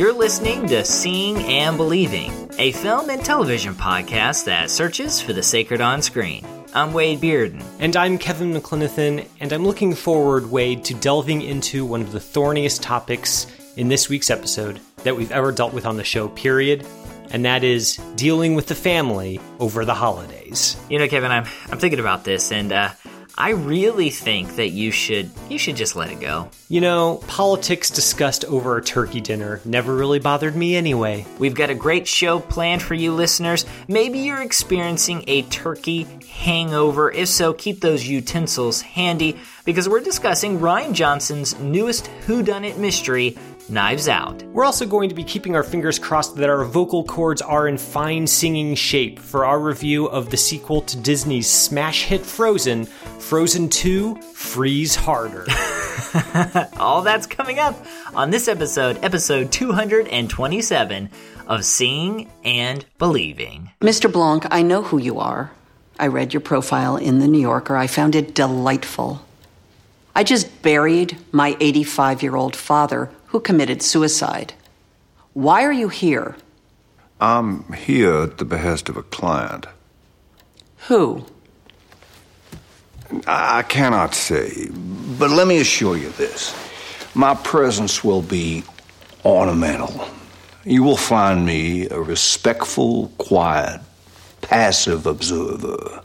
[0.00, 5.42] You're listening to Seeing and Believing, a film and television podcast that searches for the
[5.42, 6.42] sacred on screen.
[6.72, 7.62] I'm Wade Bearden.
[7.80, 12.18] And I'm Kevin McLenithan, and I'm looking forward, Wade, to delving into one of the
[12.18, 16.86] thorniest topics in this week's episode that we've ever dealt with on the show, period.
[17.30, 20.78] And that is dealing with the family over the holidays.
[20.88, 22.88] You know, Kevin, I'm I'm thinking about this, and uh,
[23.40, 26.50] I really think that you should you should just let it go.
[26.68, 31.24] You know, politics discussed over a turkey dinner never really bothered me anyway.
[31.38, 33.64] We've got a great show planned for you listeners.
[33.88, 37.10] Maybe you're experiencing a turkey hangover.
[37.10, 43.38] If so, keep those utensils handy because we're discussing Rian Johnson's newest whodunit mystery,
[43.70, 44.42] Knives Out.
[44.44, 47.78] We're also going to be keeping our fingers crossed that our vocal cords are in
[47.78, 53.68] fine singing shape for our review of the sequel to Disney's smash hit Frozen, Frozen
[53.68, 55.46] 2 Freeze Harder.
[56.78, 57.76] All that's coming up
[58.14, 61.10] on this episode, episode 227
[61.46, 63.70] of Seeing and Believing.
[63.80, 64.12] Mr.
[64.12, 65.52] Blanc, I know who you are.
[65.98, 67.76] I read your profile in The New Yorker.
[67.76, 69.22] I found it delightful.
[70.14, 74.52] I just buried my 85 year old father who committed suicide.
[75.34, 76.36] Why are you here?
[77.20, 79.66] I'm here at the behest of a client.
[80.88, 81.24] Who?
[83.26, 84.68] I cannot say,
[85.18, 86.54] but let me assure you this.
[87.14, 88.64] My presence will be
[89.24, 90.08] ornamental.
[90.64, 93.80] You will find me a respectful, quiet,
[94.40, 96.02] passive observer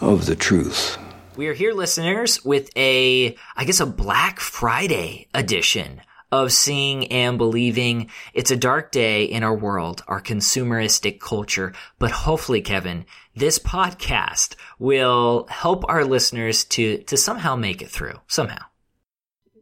[0.00, 0.96] of the truth.
[1.38, 6.00] We are here, listeners, with a, I guess, a Black Friday edition
[6.32, 8.10] of Seeing and Believing.
[8.34, 14.56] It's a dark day in our world, our consumeristic culture, but hopefully, Kevin, this podcast
[14.80, 18.64] will help our listeners to, to somehow make it through, somehow.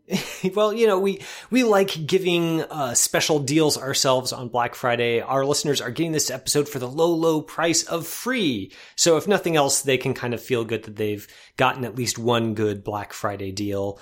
[0.54, 5.20] well, you know, we we like giving uh, special deals ourselves on Black Friday.
[5.20, 8.72] Our listeners are getting this episode for the low, low price of free.
[8.94, 11.26] So if nothing else, they can kind of feel good that they've
[11.56, 13.98] gotten at least one good Black Friday deal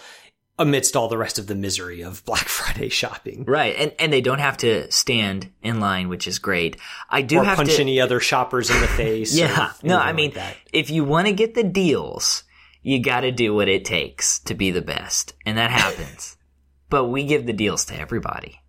[0.59, 3.45] amidst all the rest of the misery of Black Friday shopping.
[3.47, 6.77] Right, and and they don't have to stand in line, which is great.
[7.09, 9.35] I do or have punch to any other shoppers in the face.
[9.37, 10.57] yeah, no, I like mean, that.
[10.73, 12.45] if you want to get the deals,
[12.85, 16.37] you got to do what it takes to be the best, and that happens.
[16.91, 18.61] but we give the deals to everybody.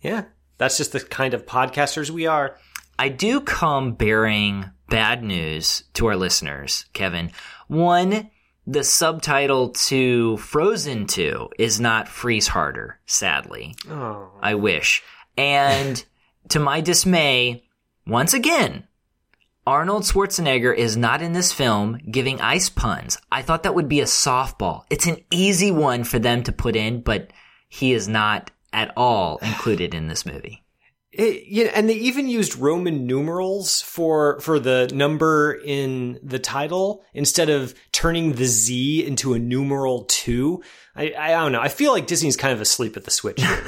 [0.00, 0.24] yeah,
[0.58, 2.56] that's just the kind of podcasters we are.
[2.98, 7.30] I do come bearing bad news to our listeners, Kevin.
[7.68, 8.30] One,
[8.66, 13.74] the subtitle to Frozen 2 is not Freeze Harder, sadly.
[13.90, 14.30] Oh.
[14.42, 15.02] I wish.
[15.36, 16.04] And
[16.50, 17.64] to my dismay,
[18.06, 18.86] once again,
[19.70, 23.16] Arnold Schwarzenegger is not in this film giving ice puns.
[23.30, 24.82] I thought that would be a softball.
[24.90, 27.32] It's an easy one for them to put in, but
[27.68, 30.64] he is not at all included in this movie.
[31.12, 37.04] It, know, and they even used Roman numerals for for the number in the title
[37.14, 40.64] instead of turning the Z into a numeral two.
[40.96, 41.60] I, I don't know.
[41.60, 43.64] I feel like Disney's kind of asleep at the switch here.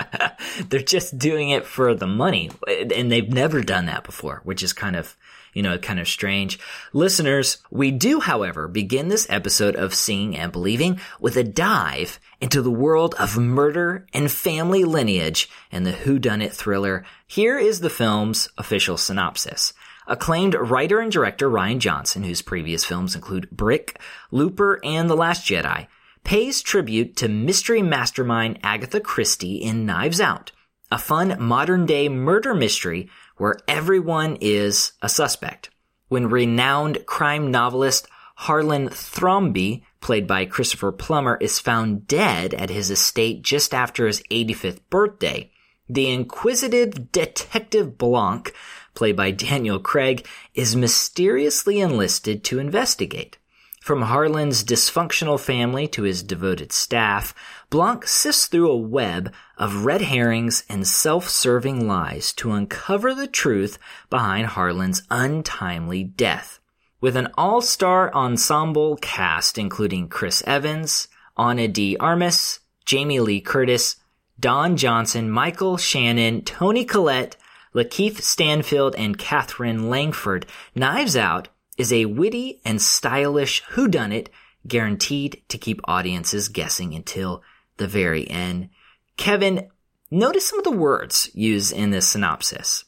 [0.68, 4.72] They're just doing it for the money, and they've never done that before, which is
[4.72, 5.16] kind of,
[5.52, 6.58] you know, kind of strange.
[6.92, 12.62] Listeners, we do, however, begin this episode of Seeing and Believing with a dive into
[12.62, 17.04] the world of murder and family lineage and the whodunit thriller.
[17.26, 19.72] Here is the film's official synopsis.
[20.06, 25.46] Acclaimed writer and director Rian Johnson, whose previous films include Brick, Looper, and The Last
[25.46, 25.86] Jedi,
[26.24, 30.52] pays tribute to mystery mastermind Agatha Christie in Knives Out,
[30.90, 35.70] a fun modern day murder mystery where everyone is a suspect.
[36.08, 38.06] When renowned crime novelist
[38.36, 44.22] Harlan Thrombey, played by Christopher Plummer, is found dead at his estate just after his
[44.30, 45.50] 85th birthday,
[45.88, 48.52] the inquisitive detective Blanc,
[48.94, 53.38] played by Daniel Craig, is mysteriously enlisted to investigate.
[53.82, 57.34] From Harlan's dysfunctional family to his devoted staff,
[57.68, 63.80] Blanc sifts through a web of red herrings and self-serving lies to uncover the truth
[64.08, 66.60] behind Harlan's untimely death.
[67.00, 73.96] With an all-star ensemble cast including Chris Evans, Ana de Armas, Jamie Lee Curtis,
[74.38, 77.36] Don Johnson, Michael Shannon, Toni Collette,
[77.74, 80.46] Lakeith Stanfield, and Katherine Langford,
[80.76, 81.48] Knives Out
[81.82, 84.28] is a witty and stylish whodunit
[84.68, 87.42] guaranteed to keep audiences guessing until
[87.76, 88.68] the very end.
[89.16, 89.68] Kevin,
[90.08, 92.84] notice some of the words used in this synopsis.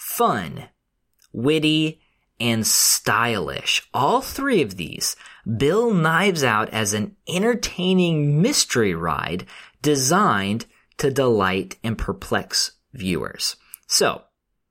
[0.00, 0.64] Fun,
[1.30, 2.00] witty,
[2.40, 3.86] and stylish.
[3.92, 5.14] All three of these
[5.58, 9.44] bill Knives Out as an entertaining mystery ride
[9.82, 10.64] designed
[10.96, 13.56] to delight and perplex viewers.
[13.86, 14.22] So,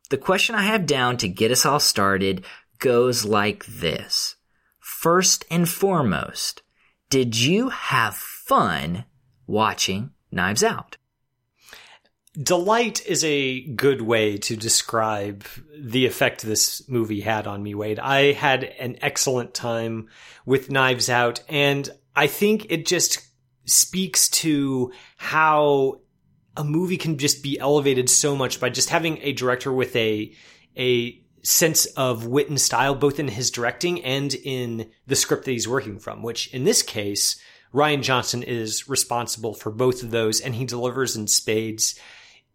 [0.09, 2.43] the question I have down to get us all started
[2.79, 4.35] goes like this.
[4.79, 6.63] First and foremost,
[7.09, 9.05] did you have fun
[9.45, 10.97] watching Knives Out?
[12.41, 15.43] Delight is a good way to describe
[15.75, 17.99] the effect this movie had on me, Wade.
[17.99, 20.09] I had an excellent time
[20.45, 23.25] with Knives Out, and I think it just
[23.65, 26.01] speaks to how
[26.55, 30.33] a movie can just be elevated so much by just having a director with a
[30.77, 35.51] a sense of wit and style, both in his directing and in the script that
[35.51, 37.39] he's working from, which in this case,
[37.73, 41.99] Rian Johnson is responsible for both of those and he delivers in spades.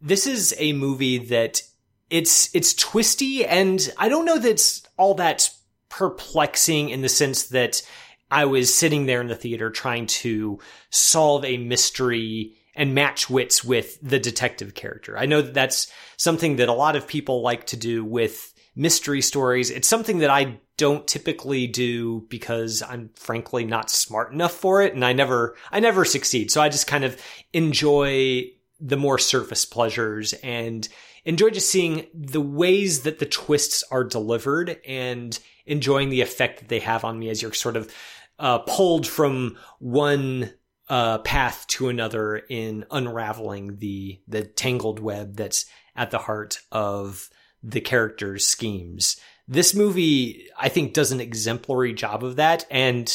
[0.00, 1.62] This is a movie that
[2.10, 5.50] it's, it's twisty and I don't know that it's all that
[5.88, 7.82] perplexing in the sense that
[8.30, 10.58] I was sitting there in the theater trying to
[10.90, 15.18] solve a mystery and match wits with the detective character.
[15.18, 19.20] I know that that's something that a lot of people like to do with mystery
[19.20, 19.70] stories.
[19.70, 24.94] It's something that I don't typically do because I'm frankly not smart enough for it
[24.94, 26.50] and I never I never succeed.
[26.50, 27.20] So I just kind of
[27.52, 30.88] enjoy the more surface pleasures and
[31.24, 36.68] enjoy just seeing the ways that the twists are delivered and enjoying the effect that
[36.68, 37.94] they have on me as you're sort of
[38.38, 40.52] uh, pulled from one
[40.88, 45.64] uh, path to another in unraveling the the tangled web that's
[45.94, 47.30] at the heart of
[47.62, 49.16] the characters' schemes.
[49.48, 53.12] This movie, I think, does an exemplary job of that, and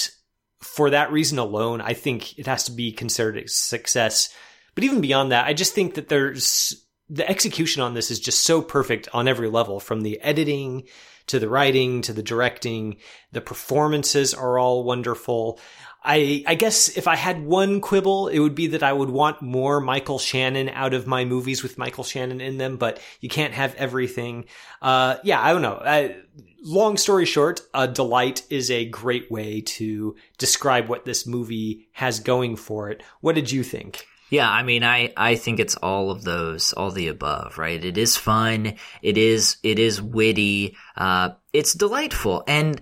[0.62, 4.30] for that reason alone, I think it has to be considered a success.
[4.76, 8.44] But even beyond that, I just think that there's the execution on this is just
[8.44, 10.88] so perfect on every level, from the editing
[11.28, 12.98] to the writing to the directing.
[13.32, 15.60] The performances are all wonderful.
[16.10, 19.42] I, I guess if I had one quibble, it would be that I would want
[19.42, 23.54] more Michael Shannon out of my movies with Michael Shannon in them, but you can't
[23.54, 24.46] have everything.
[24.82, 25.74] Uh, yeah, I don't know.
[25.74, 26.14] Uh,
[26.64, 32.22] long story short, a delight is a great way to describe what this movie has
[32.22, 33.04] going for it.
[33.20, 34.08] What did you think?
[34.30, 37.84] Yeah, I mean, I, I think it's all of those, all the above, right?
[37.84, 38.76] It is fun.
[39.02, 40.78] It is, it is witty.
[40.96, 42.44] Uh, it's delightful.
[42.48, 42.82] And,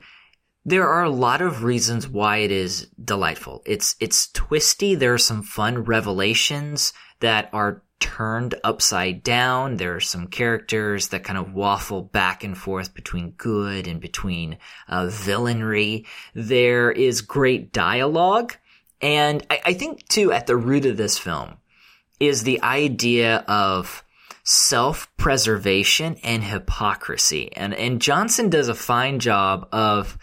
[0.66, 3.62] there are a lot of reasons why it is delightful.
[3.66, 4.96] It's, it's twisty.
[4.96, 9.78] There are some fun revelations that are turned upside down.
[9.78, 14.58] There are some characters that kind of waffle back and forth between good and between
[14.88, 16.06] uh, villainry.
[16.34, 18.56] There is great dialogue.
[19.02, 21.58] And I, I think too, at the root of this film
[22.20, 24.04] is the idea of
[24.44, 27.56] self-preservation and hypocrisy.
[27.56, 30.18] And, and Johnson does a fine job of,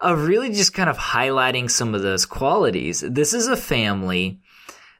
[0.00, 3.00] of really just kind of highlighting some of those qualities.
[3.00, 4.40] This is a family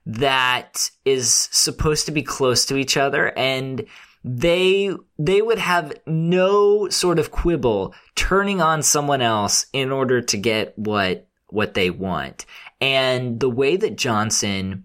[0.07, 3.85] that is supposed to be close to each other and
[4.27, 10.37] they they would have no sort of quibble turning on someone else in order to
[10.37, 12.45] get what what they want.
[12.81, 14.85] And the way that Johnson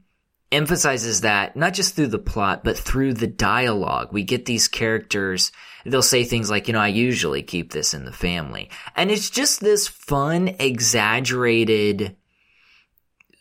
[0.52, 4.10] emphasizes that not just through the plot but through the dialogue.
[4.12, 5.52] We get these characters
[5.86, 8.70] they'll say things like, you know, I usually keep this in the family.
[8.96, 12.16] And it's just this fun, exaggerated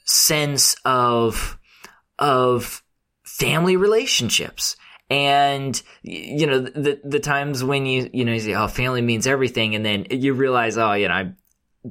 [0.05, 1.59] sense of,
[2.19, 2.83] of
[3.23, 4.77] family relationships.
[5.09, 9.27] And, you know, the, the times when you, you know, you say, oh, family means
[9.27, 9.75] everything.
[9.75, 11.33] And then you realize, oh, you know, I,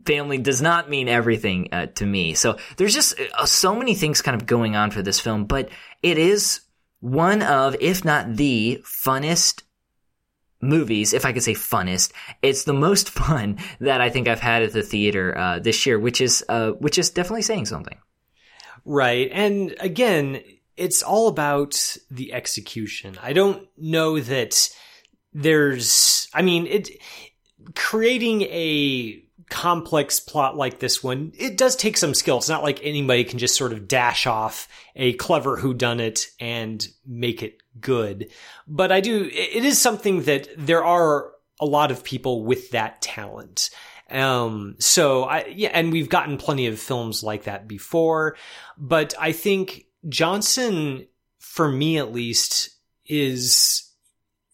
[0.06, 2.34] family does not mean everything uh, to me.
[2.34, 5.70] So there's just uh, so many things kind of going on for this film, but
[6.04, 6.62] it is
[7.00, 9.64] one of, if not the funnest
[10.62, 14.64] movies, if I could say funnest, it's the most fun that I think I've had
[14.64, 17.98] at the theater uh, this year, which is uh, which is definitely saying something.
[18.86, 20.42] Right, and again,
[20.78, 23.18] it's all about the execution.
[23.22, 24.70] I don't know that
[25.34, 26.28] there's.
[26.34, 26.90] I mean, it
[27.76, 32.38] creating a complex plot like this one, it does take some skill.
[32.38, 37.44] It's not like anybody can just sort of dash off a clever whodunit and make
[37.44, 38.32] it good.
[38.68, 43.02] But I do, it is something that there are a lot of people with that
[43.02, 43.70] talent.
[44.10, 48.38] Um, so I, yeah, and we've gotten plenty of films like that before,
[48.78, 51.08] but I think Johnson,
[51.40, 52.70] for me at least,
[53.06, 53.89] is,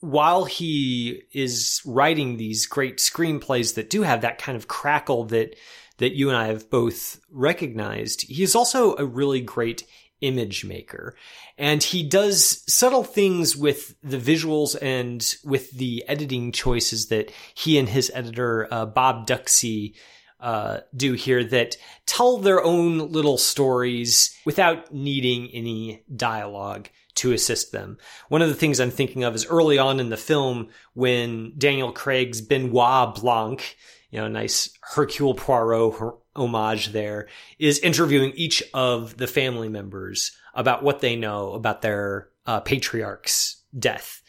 [0.05, 5.55] while he is writing these great screenplays that do have that kind of crackle that,
[5.97, 9.85] that you and I have both recognized, he's also a really great
[10.21, 11.15] image maker.
[11.57, 17.77] And he does subtle things with the visuals and with the editing choices that he
[17.77, 19.95] and his editor, uh, Bob Ducsay,
[20.39, 27.71] uh, do here that tell their own little stories without needing any dialogue to assist
[27.71, 27.97] them.
[28.29, 31.91] One of the things I'm thinking of is early on in the film when Daniel
[31.91, 33.77] Craig's Benoit Blanc,
[34.11, 40.83] you know, nice Hercule Poirot homage there, is interviewing each of the family members about
[40.83, 44.21] what they know about their uh, patriarch's death.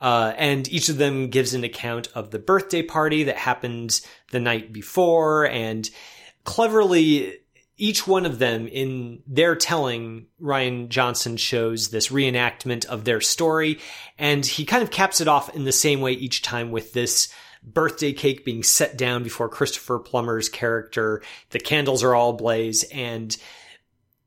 [0.00, 4.00] Uh, and each of them gives an account of the birthday party that happened
[4.30, 5.90] the night before and
[6.44, 7.38] cleverly
[7.78, 13.78] each one of them in their telling, Rian Johnson shows this reenactment of their story,
[14.18, 17.28] and he kind of caps it off in the same way each time with this
[17.62, 21.22] birthday cake being set down before Christopher Plummer's character.
[21.50, 23.36] The candles are all ablaze, and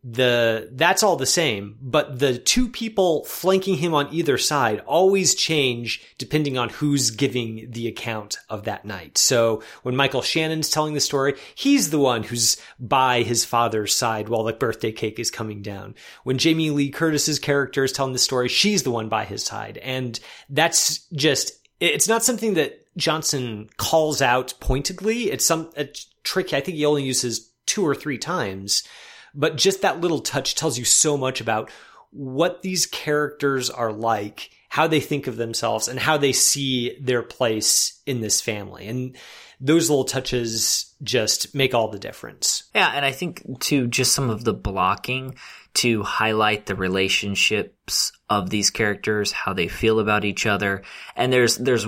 [0.04, 5.36] the that's all the same, but the two people flanking him on either side always
[5.36, 9.18] change depending on who's giving the account of that night.
[9.18, 14.30] So when Michael Shannon's telling the story, he's the one who's by his father's side
[14.30, 15.96] while the birthday cake is coming down.
[16.24, 19.78] When Jamie Lee Curtis's character is telling the story, she's the one by his side.
[19.80, 20.18] And
[20.50, 21.52] that's just
[21.82, 25.32] it's not something that Johnson calls out pointedly.
[25.32, 25.90] It's some a
[26.24, 28.84] trick I think he only uses two or three times
[29.34, 31.72] but just that little touch tells you so much about
[32.12, 37.22] what these characters are like, how they think of themselves, and how they see their
[37.22, 38.88] place in this family.
[38.88, 39.16] And
[39.60, 42.64] those little touches just make all the difference.
[42.74, 45.36] Yeah, and I think too, just some of the blocking
[45.76, 50.84] to highlight the relationships of these characters, how they feel about each other.
[51.16, 51.86] And there's, there's,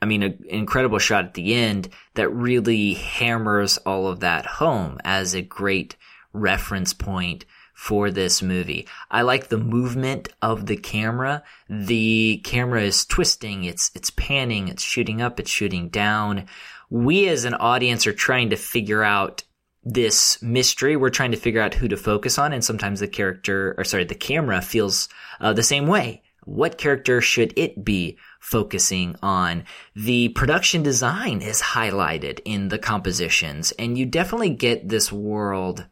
[0.00, 4.98] I mean, an incredible shot at the end that really hammers all of that home
[5.04, 5.96] as a great
[6.34, 8.86] reference point for this movie.
[9.10, 11.42] I like the movement of the camera.
[11.68, 16.46] The camera is twisting, it's it's panning, it's shooting up, it's shooting down.
[16.90, 19.42] We as an audience are trying to figure out
[19.82, 20.96] this mystery.
[20.96, 24.04] We're trying to figure out who to focus on, and sometimes the character, or sorry,
[24.04, 25.08] the camera feels
[25.40, 26.22] uh, the same way.
[26.44, 29.64] What character should it be focusing on?
[29.96, 35.86] The production design is highlighted in the compositions, and you definitely get this world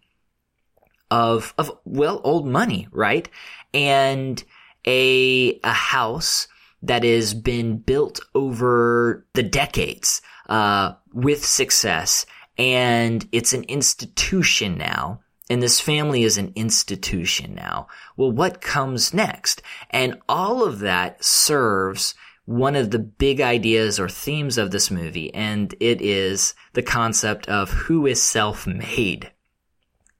[1.13, 3.29] of, of, well, old money, right?
[3.75, 4.43] And
[4.87, 6.49] a, a house
[6.83, 12.25] that has been built over the decades, uh, with success.
[12.57, 15.21] And it's an institution now.
[15.51, 17.89] And this family is an institution now.
[18.17, 19.61] Well, what comes next?
[19.91, 22.15] And all of that serves
[22.47, 27.49] one of the big ideas or themes of this movie, and it is the concept
[27.49, 29.31] of who is self-made.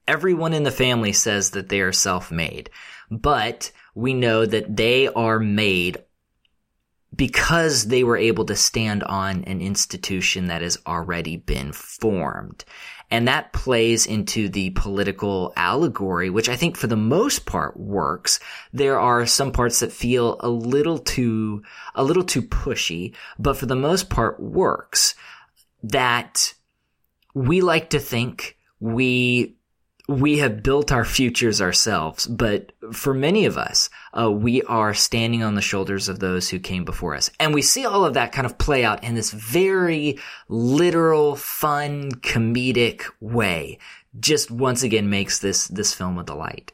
[0.07, 2.69] Everyone in the family says that they are self-made,
[3.09, 5.97] but we know that they are made
[7.15, 12.65] because they were able to stand on an institution that has already been formed.
[13.11, 18.39] And that plays into the political allegory, which I think for the most part works.
[18.71, 21.61] There are some parts that feel a little too,
[21.93, 25.13] a little too pushy, but for the most part works.
[25.83, 26.55] That
[27.35, 29.57] we like to think we
[30.07, 35.43] we have built our futures ourselves, but for many of us, uh, we are standing
[35.43, 37.31] on the shoulders of those who came before us.
[37.39, 40.19] And we see all of that kind of play out in this very
[40.49, 43.79] literal, fun, comedic way.
[44.19, 46.73] Just once again makes this, this film a delight.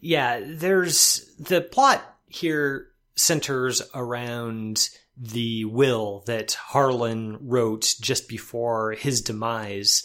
[0.00, 9.20] Yeah, there's the plot here centers around the will that Harlan wrote just before his
[9.20, 10.04] demise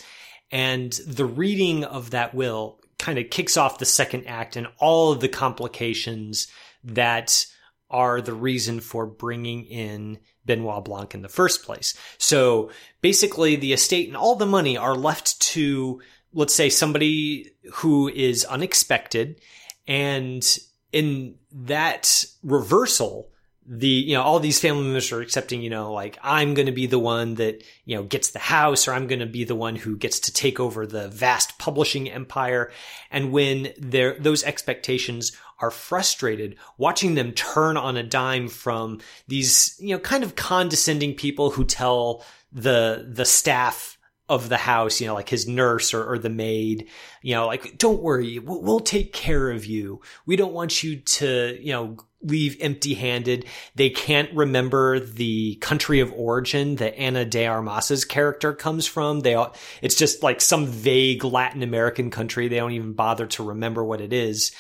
[0.51, 5.11] and the reading of that will kind of kicks off the second act and all
[5.11, 6.47] of the complications
[6.83, 7.45] that
[7.89, 11.93] are the reason for bringing in Benoit Blanc in the first place.
[12.17, 16.01] So basically the estate and all the money are left to,
[16.33, 19.39] let's say somebody who is unexpected.
[19.87, 20.45] And
[20.91, 23.29] in that reversal,
[23.69, 26.71] the you know all these family members are accepting you know like i'm going to
[26.71, 29.55] be the one that you know gets the house or i'm going to be the
[29.55, 32.71] one who gets to take over the vast publishing empire
[33.11, 39.75] and when their those expectations are frustrated watching them turn on a dime from these
[39.79, 43.97] you know kind of condescending people who tell the the staff
[44.29, 46.89] of the house, you know, like his nurse or, or the maid,
[47.21, 50.01] you know, like, don't worry, we'll, we'll, take care of you.
[50.25, 53.45] We don't want you to, you know, leave empty handed.
[53.75, 59.19] They can't remember the country of origin that Ana de Armas's character comes from.
[59.19, 62.47] They all, it's just like some vague Latin American country.
[62.47, 64.51] They don't even bother to remember what it is.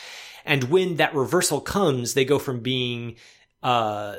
[0.45, 3.15] And when that reversal comes, they go from being,
[3.63, 4.15] uh,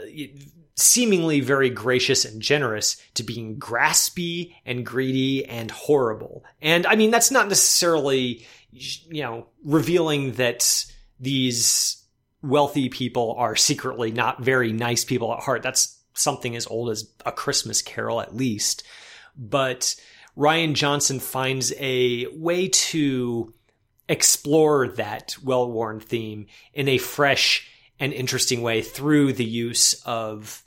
[0.79, 6.45] seemingly very gracious and generous to being graspy and greedy and horrible.
[6.63, 10.87] And I mean, that's not necessarily, you know, revealing that
[11.19, 11.98] these
[12.43, 15.63] wealthy people are secretly not very nice people at heart.
[15.63, 18.85] That's something as old as a Christmas carol, at least.
[19.37, 19.95] But
[20.37, 23.55] Rian Johnson finds a way to
[24.09, 27.69] explore that well worn theme in a fresh
[28.01, 30.63] and interesting way through the use of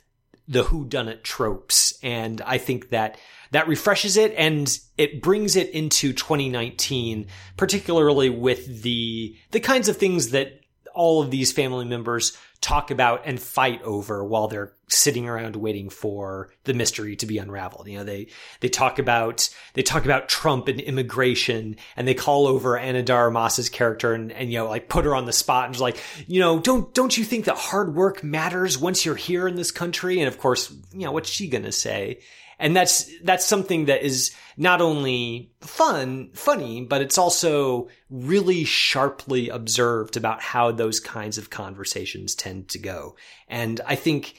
[0.46, 1.94] the whodunit tropes.
[2.02, 3.18] And I think that
[3.52, 7.26] that refreshes it and it brings it into 2019,
[7.56, 10.61] particularly with the, the kinds of things that
[10.94, 15.90] all of these family members talk about and fight over while they're sitting around waiting
[15.90, 17.88] for the mystery to be unraveled.
[17.88, 18.28] You know, they,
[18.60, 23.68] they talk about, they talk about Trump and immigration and they call over Ana de
[23.72, 26.38] character and, and, you know, like put her on the spot and just like, you
[26.38, 30.20] know, don't, don't you think that hard work matters once you're here in this country?
[30.20, 32.20] And of course, you know, what's she to say?
[32.58, 39.48] And that's, that's something that is not only fun, funny, but it's also really sharply
[39.48, 43.16] observed about how those kinds of conversations tend to go.
[43.48, 44.34] And I think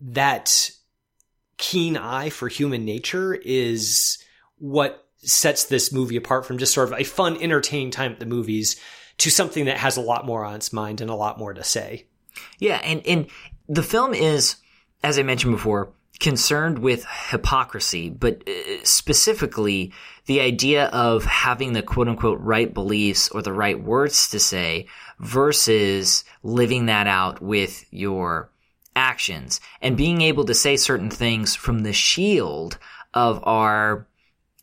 [0.00, 0.70] that
[1.56, 4.18] keen eye for human nature is
[4.58, 8.26] what sets this movie apart from just sort of a fun, entertaining time at the
[8.26, 8.76] movies
[9.18, 11.64] to something that has a lot more on its mind and a lot more to
[11.64, 12.06] say.
[12.58, 13.26] Yeah, and and
[13.68, 14.56] the film is,
[15.02, 18.52] as I mentioned before, concerned with hypocrisy, but uh,
[18.84, 19.92] specifically
[20.26, 24.86] the idea of having the quote unquote right beliefs or the right words to say
[25.18, 28.50] versus living that out with your
[28.94, 32.78] actions and being able to say certain things from the shield
[33.12, 34.06] of our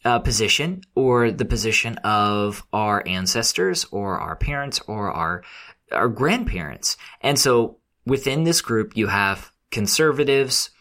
[0.06, 5.44] uh, position or the position of our ancestors or our parents or our
[5.92, 6.98] our grandparents.
[7.22, 10.72] And so within this group you have conservatives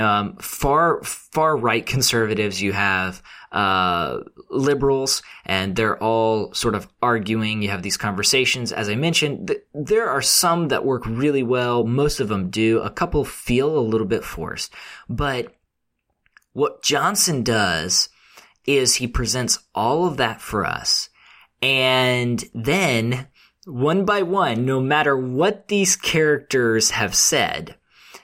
[0.00, 4.18] um, far far right conservatives, you have uh,
[4.50, 7.62] liberals, and they're all sort of arguing.
[7.62, 8.72] You have these conversations.
[8.72, 11.84] As I mentioned, th- there are some that work really well.
[11.84, 12.80] Most of them do.
[12.80, 14.72] A couple feel a little bit forced,
[15.08, 15.54] but
[16.52, 18.08] what Johnson does
[18.66, 21.08] is he presents all of that for us,
[21.62, 23.28] and then
[23.66, 27.76] one by one, no matter what these characters have said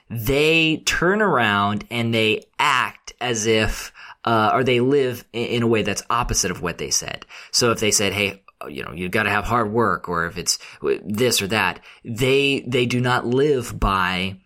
[0.09, 3.91] they turn around and they act as if,
[4.23, 7.25] uh, or they live in a way that's opposite of what they said.
[7.51, 10.57] So if they said, hey, you know, you gotta have hard work, or if it's
[11.03, 14.39] this or that, they, they do not live by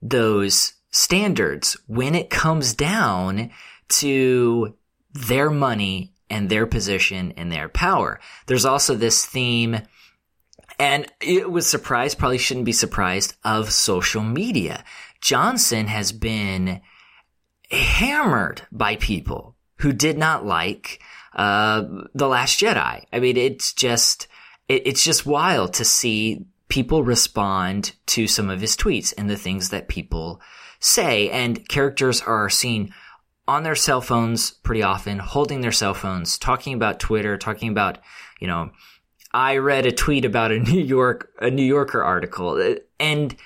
[0.00, 3.50] those standards when it comes down
[3.88, 4.74] to
[5.12, 8.20] their money and their position and their power.
[8.46, 9.80] There's also this theme
[10.78, 14.84] and it was surprised, probably shouldn't be surprised, of social media.
[15.20, 16.80] Johnson has been
[17.70, 21.00] hammered by people who did not like
[21.34, 23.04] uh, the Last Jedi.
[23.12, 24.26] I mean, it's just
[24.68, 29.36] it, it's just wild to see people respond to some of his tweets and the
[29.36, 30.40] things that people
[30.80, 32.92] say, and characters are seen
[33.46, 37.98] on their cell phones pretty often, holding their cell phones, talking about Twitter, talking about
[38.40, 38.70] you know.
[39.30, 43.36] I read a tweet about a New York a New Yorker article, and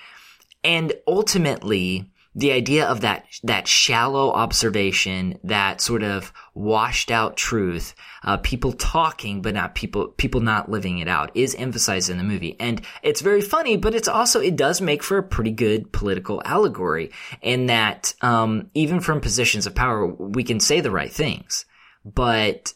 [0.64, 7.94] and ultimately, the idea of that that shallow observation, that sort of washed out truth,
[8.24, 12.24] uh, people talking but not people people not living it out, is emphasized in the
[12.24, 13.76] movie, and it's very funny.
[13.76, 17.10] But it's also it does make for a pretty good political allegory
[17.42, 21.66] in that um, even from positions of power, we can say the right things,
[22.04, 22.72] but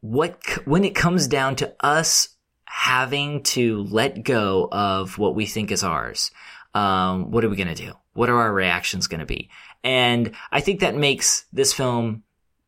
[0.00, 2.30] what when it comes down to us
[2.64, 6.30] having to let go of what we think is ours
[6.76, 7.94] um, what are we going to do?
[8.12, 9.48] What are our reactions going to be?
[9.82, 12.22] And I think that makes this film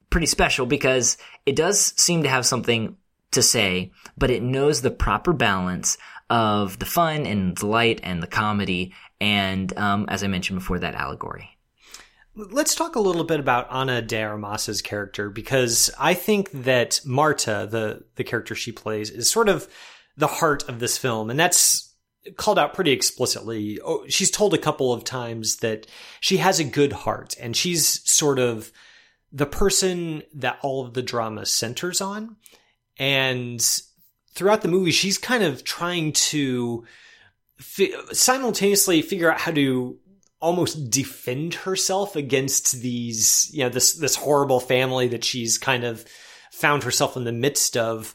[0.09, 2.97] pretty special because it does seem to have something
[3.33, 5.99] to say, but it knows the proper balance
[6.31, 10.79] of the fun and the light and the comedy, and um, as I mentioned before,
[10.79, 11.59] that allegory.
[12.35, 17.69] Let's talk a little bit about Ana de Armas's character because I think that Marta,
[17.71, 19.69] the the character she plays, is sort of
[20.17, 21.88] the heart of this film, and that's
[22.37, 23.79] called out pretty explicitly.
[23.85, 25.87] Oh, she's told a couple of times that
[26.21, 28.73] she has a good heart and she's sort of
[29.33, 32.37] the person that all of the drama centers on.
[32.99, 33.65] And
[34.35, 36.85] throughout the movie, she's kind of trying to
[37.59, 39.99] fi- simultaneously figure out how to
[40.41, 46.05] almost defend herself against these, you know, this, this horrible family that she's kind of
[46.53, 48.15] found herself in the midst of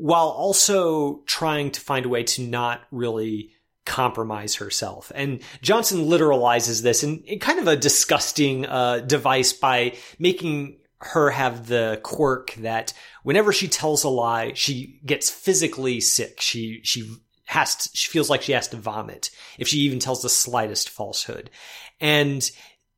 [0.00, 3.50] while also trying to find a way to not really
[3.84, 5.12] compromise herself.
[5.14, 11.30] And Johnson literalizes this in, in kind of a disgusting uh, device by making her
[11.30, 16.40] have the quirk that whenever she tells a lie, she gets physically sick.
[16.40, 17.10] She she
[17.44, 20.88] has to, she feels like she has to vomit if she even tells the slightest
[20.88, 21.50] falsehood.
[22.00, 22.48] And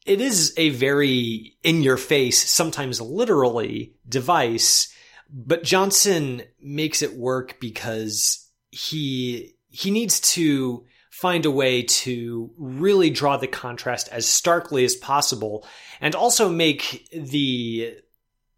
[0.07, 4.92] it is a very in your face, sometimes literally device,
[5.33, 13.11] but Johnson makes it work because he, he needs to find a way to really
[13.11, 15.67] draw the contrast as starkly as possible
[16.01, 17.97] and also make the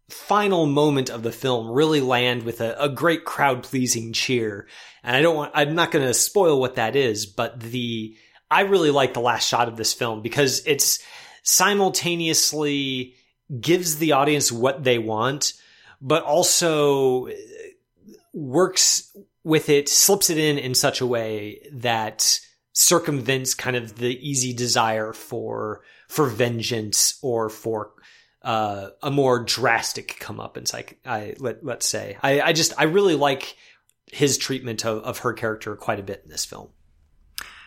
[0.09, 4.67] final moment of the film really land with a, a great crowd pleasing cheer.
[5.03, 8.15] And I don't want, I'm not going to spoil what that is, but the,
[8.49, 10.99] I really like the last shot of this film because it's
[11.43, 13.15] simultaneously
[13.59, 15.53] gives the audience what they want,
[16.05, 17.27] but also
[18.31, 22.39] works with it, slips it in in such a way that
[22.73, 27.91] circumvents kind of the easy desire for for vengeance or for
[28.43, 30.71] uh, a more drastic comeuppance.
[30.71, 33.57] Like I let let's say I, I just I really like
[34.11, 36.69] his treatment of, of her character quite a bit in this film.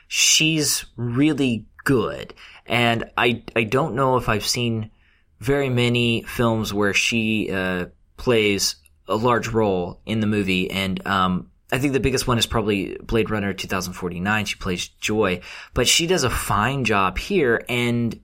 [0.07, 2.35] She's really good,
[2.67, 4.93] and I I don't know if I've seen
[5.41, 7.87] very many films where she uh,
[8.19, 8.77] plays
[9.09, 12.97] a large role in the movie, and um, I think the biggest one is probably
[13.03, 14.45] Blade Runner 2049.
[14.47, 15.41] She plays Joy,
[15.75, 18.19] but she does a fine job here and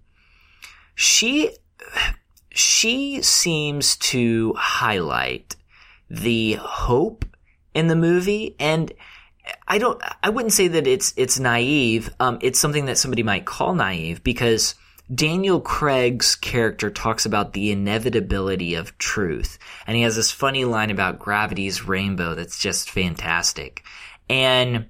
[0.94, 1.50] she,
[2.50, 5.57] she seems to highlight
[6.09, 7.26] the hope
[7.74, 8.92] in the movie and
[9.68, 12.09] I don't, I wouldn't say that it's, it's naive.
[12.18, 14.74] Um, it's something that somebody might call naive because
[15.12, 19.58] Daniel Craig's character talks about the inevitability of truth.
[19.86, 23.84] And he has this funny line about gravity's rainbow that's just fantastic.
[24.30, 24.86] And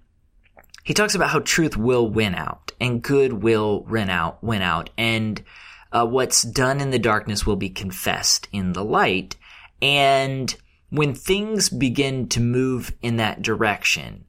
[0.84, 4.90] he talks about how truth will win out and good will win out, win out.
[4.96, 5.42] And
[5.90, 9.36] uh, what's done in the darkness will be confessed in the light.
[9.82, 10.54] And
[10.90, 14.26] when things begin to move in that direction,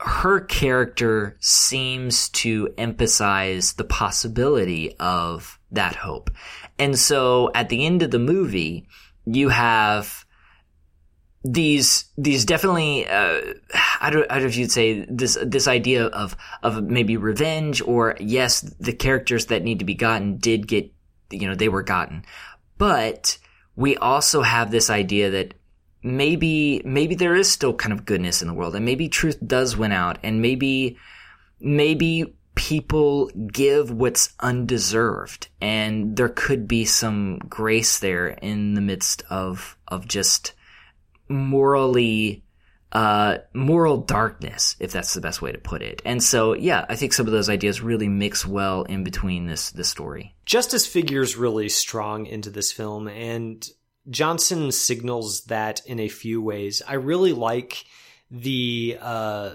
[0.00, 6.30] her character seems to emphasize the possibility of that hope.
[6.78, 8.86] And so at the end of the movie,
[9.24, 10.26] you have
[11.42, 13.40] these these definitely uh,
[14.00, 17.80] I don't I don't know if you'd say this this idea of of maybe revenge
[17.80, 20.92] or yes the characters that need to be gotten did get
[21.30, 22.24] you know they were gotten
[22.78, 23.38] but
[23.76, 25.54] we also have this idea that
[26.06, 29.76] maybe maybe there is still kind of goodness in the world and maybe truth does
[29.76, 30.96] win out and maybe
[31.58, 39.24] maybe people give what's undeserved and there could be some grace there in the midst
[39.28, 40.52] of of just
[41.28, 42.44] morally
[42.92, 46.00] uh, moral darkness, if that's the best way to put it.
[46.04, 49.70] And so, yeah, I think some of those ideas really mix well in between this
[49.70, 50.34] this story.
[50.46, 53.68] Justice figures really strong into this film, and
[54.08, 56.82] Johnson signals that in a few ways.
[56.86, 57.84] I really like
[58.30, 59.54] the uh,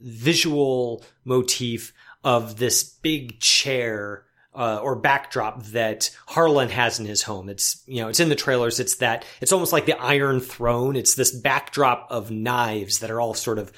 [0.00, 1.92] visual motif
[2.24, 7.48] of this big chair uh, or backdrop that Harlan has in his home.
[7.48, 8.80] It's, you know, it's in the trailers.
[8.80, 10.94] It's that, it's almost like the Iron Throne.
[10.94, 13.72] It's this backdrop of knives that are all sort of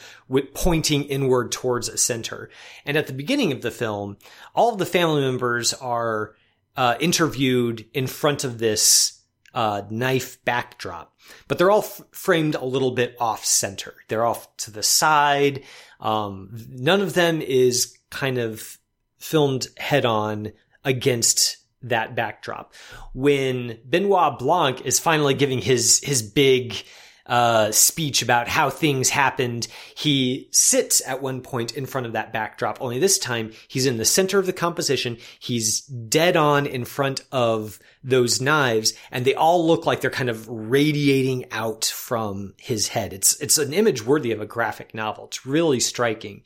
[0.53, 2.51] pointing inward towards a center.
[2.85, 4.17] And at the beginning of the film,
[4.55, 6.35] all of the family members are
[6.77, 9.14] uh, interviewed in front of this
[9.55, 11.17] uh, knife backdrop,
[11.49, 13.95] but they're all f- framed a little bit off center.
[14.09, 15.63] They're off to the side.
[16.01, 18.79] Um, none of them is kind of
[19.19, 20.53] filmed head on
[20.85, 22.75] against that backdrop.
[23.13, 26.75] When Benoit Blanc is finally giving his, his big,
[27.27, 29.67] uh, speech about how things happened.
[29.97, 33.97] He sits at one point in front of that backdrop, only this time he's in
[33.97, 35.17] the center of the composition.
[35.39, 40.29] He's dead on in front of those knives and they all look like they're kind
[40.29, 43.15] of radiating out from his head.
[43.15, 45.27] It's, it's an image worthy of a graphic novel.
[45.27, 46.43] It's really striking.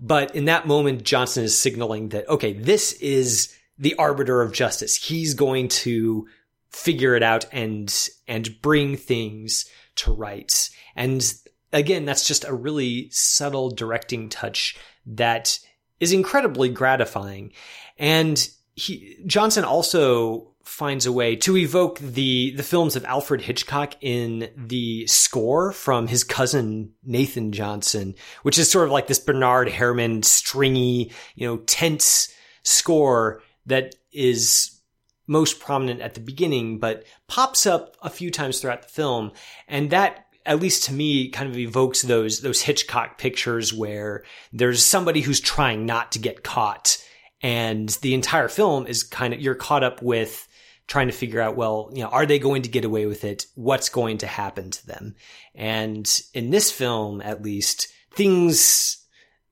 [0.00, 4.96] But in that moment, Johnson is signaling that, okay, this is the arbiter of justice.
[4.96, 6.26] He's going to
[6.70, 7.94] figure it out and,
[8.26, 10.70] and bring things to rights.
[10.96, 11.32] And
[11.72, 14.76] again, that's just a really subtle directing touch
[15.06, 15.58] that
[16.00, 17.52] is incredibly gratifying.
[17.98, 23.94] And he, Johnson also finds a way to evoke the the films of Alfred Hitchcock
[24.00, 29.68] in the score from his cousin Nathan Johnson, which is sort of like this Bernard
[29.68, 34.80] Herrmann stringy, you know, tense score that is
[35.26, 39.32] most prominent at the beginning, but pops up a few times throughout the film.
[39.68, 44.84] And that, at least to me, kind of evokes those, those Hitchcock pictures where there's
[44.84, 46.98] somebody who's trying not to get caught.
[47.40, 50.48] And the entire film is kind of, you're caught up with
[50.86, 53.46] trying to figure out, well, you know, are they going to get away with it?
[53.54, 55.14] What's going to happen to them?
[55.54, 58.98] And in this film, at least, things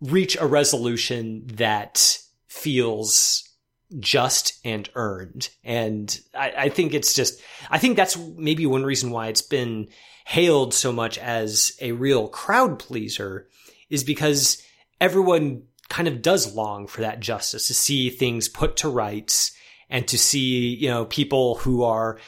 [0.00, 3.49] reach a resolution that feels
[3.98, 5.48] just and earned.
[5.64, 9.88] And I, I, think it's just, I think that's maybe one reason why it's been
[10.24, 13.48] hailed so much as a real crowd pleaser
[13.88, 14.62] is because
[15.00, 19.52] everyone kind of does long for that justice to see things put to rights
[19.88, 22.18] and to see, you know, people who are,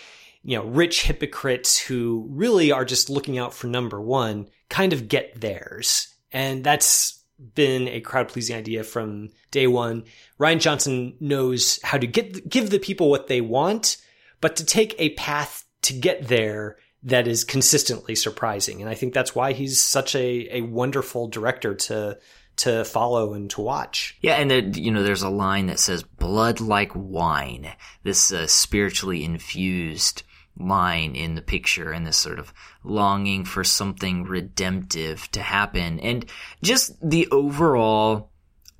[0.42, 5.07] you know, rich hypocrites who really are just looking out for number one kind of
[5.09, 6.09] get theirs.
[6.33, 7.21] And that's
[7.55, 10.05] been a crowd pleasing idea from day one.
[10.38, 13.96] Rian Johnson knows how to get, give the people what they want,
[14.40, 18.81] but to take a path to get there that is consistently surprising.
[18.81, 22.18] And I think that's why he's such a, a wonderful director to,
[22.57, 24.16] to follow and to watch.
[24.20, 28.46] Yeah, and there, you know, there's a line that says "blood like wine." This uh,
[28.46, 30.22] spiritually infused
[30.59, 32.53] line in the picture, and this sort of
[32.85, 36.27] longing for something redemptive to happen, and
[36.62, 38.31] just the overall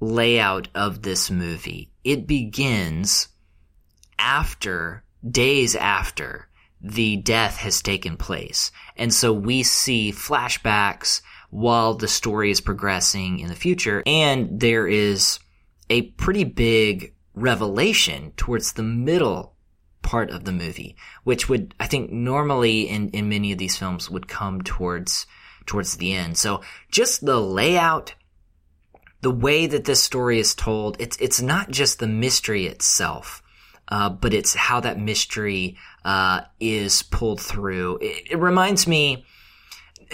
[0.01, 1.91] layout of this movie.
[2.05, 3.29] It begins
[4.19, 6.49] after days after
[6.81, 8.73] the death has taken place.
[8.97, 14.03] And so we see flashbacks while the story is progressing in the future.
[14.05, 15.39] And there is
[15.89, 19.52] a pretty big revelation towards the middle
[20.03, 24.11] part of the movie, which would, I think, normally in, in many of these films
[24.11, 25.27] would come towards,
[25.67, 26.37] towards the end.
[26.39, 26.61] So
[26.91, 28.15] just the layout,
[29.21, 33.43] the way that this story is told, it's, it's not just the mystery itself
[33.93, 37.99] uh, but it's how that mystery uh, is pulled through.
[38.01, 39.27] It, it, reminds me,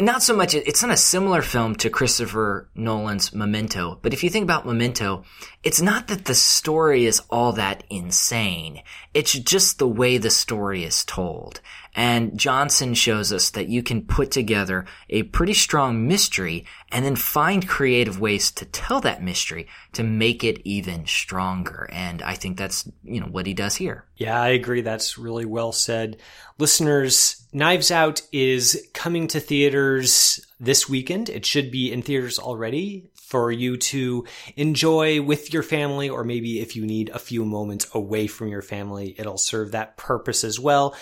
[0.00, 4.30] not so much, it's not a similar film to Christopher Nolan's Memento, but if you
[4.30, 5.24] think about Memento,
[5.62, 8.82] it's not that the story is all that insane.
[9.14, 11.61] It's just the way the story is told.
[11.98, 17.16] And Johnson shows us that you can put together a pretty strong mystery and then
[17.16, 21.90] find creative ways to tell that mystery to make it even stronger.
[21.90, 24.04] And I think that's, you know, what he does here.
[24.14, 24.80] Yeah, I agree.
[24.80, 26.18] That's really well said.
[26.56, 31.28] Listeners, Knives Out is coming to theaters this weekend.
[31.28, 34.24] It should be in theaters already for you to
[34.56, 38.62] enjoy with your family, or maybe if you need a few moments away from your
[38.62, 40.94] family, it'll serve that purpose as well.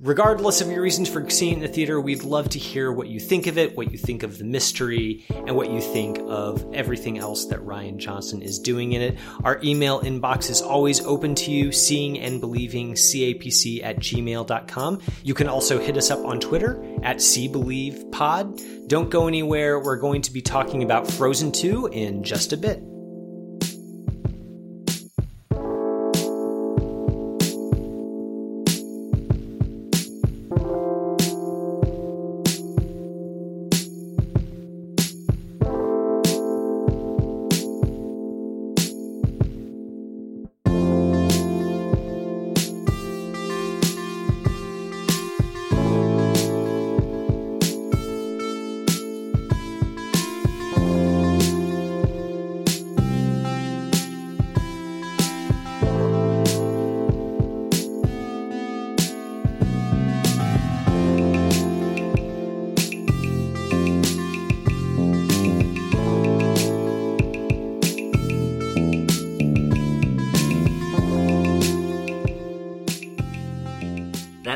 [0.00, 3.46] Regardless of your reasons for seeing the theater, we'd love to hear what you think
[3.46, 7.46] of it, what you think of the mystery, and what you think of everything else
[7.46, 9.18] that Rian Johnson is doing in it.
[9.42, 15.00] Our email inbox is always open to you, seeing and believing capc at gmail.com.
[15.22, 18.88] You can also hit us up on Twitter at cbelievepod.
[18.88, 19.80] Don't go anywhere.
[19.80, 22.82] We're going to be talking about Frozen 2 in just a bit.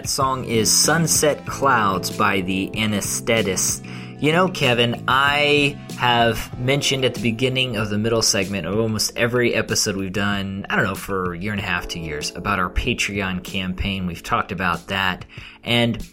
[0.08, 3.82] Song is Sunset Clouds by the Anesthetists.
[4.20, 9.16] You know, Kevin, I have mentioned at the beginning of the middle segment of almost
[9.16, 12.34] every episode we've done, I don't know, for a year and a half, two years,
[12.34, 14.06] about our Patreon campaign.
[14.06, 15.24] We've talked about that.
[15.64, 16.06] And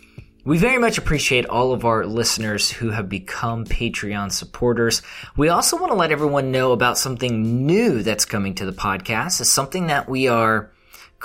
[0.46, 5.02] we very much appreciate all of our listeners who have become Patreon supporters.
[5.36, 9.42] We also want to let everyone know about something new that's coming to the podcast.
[9.42, 10.72] It's something that we are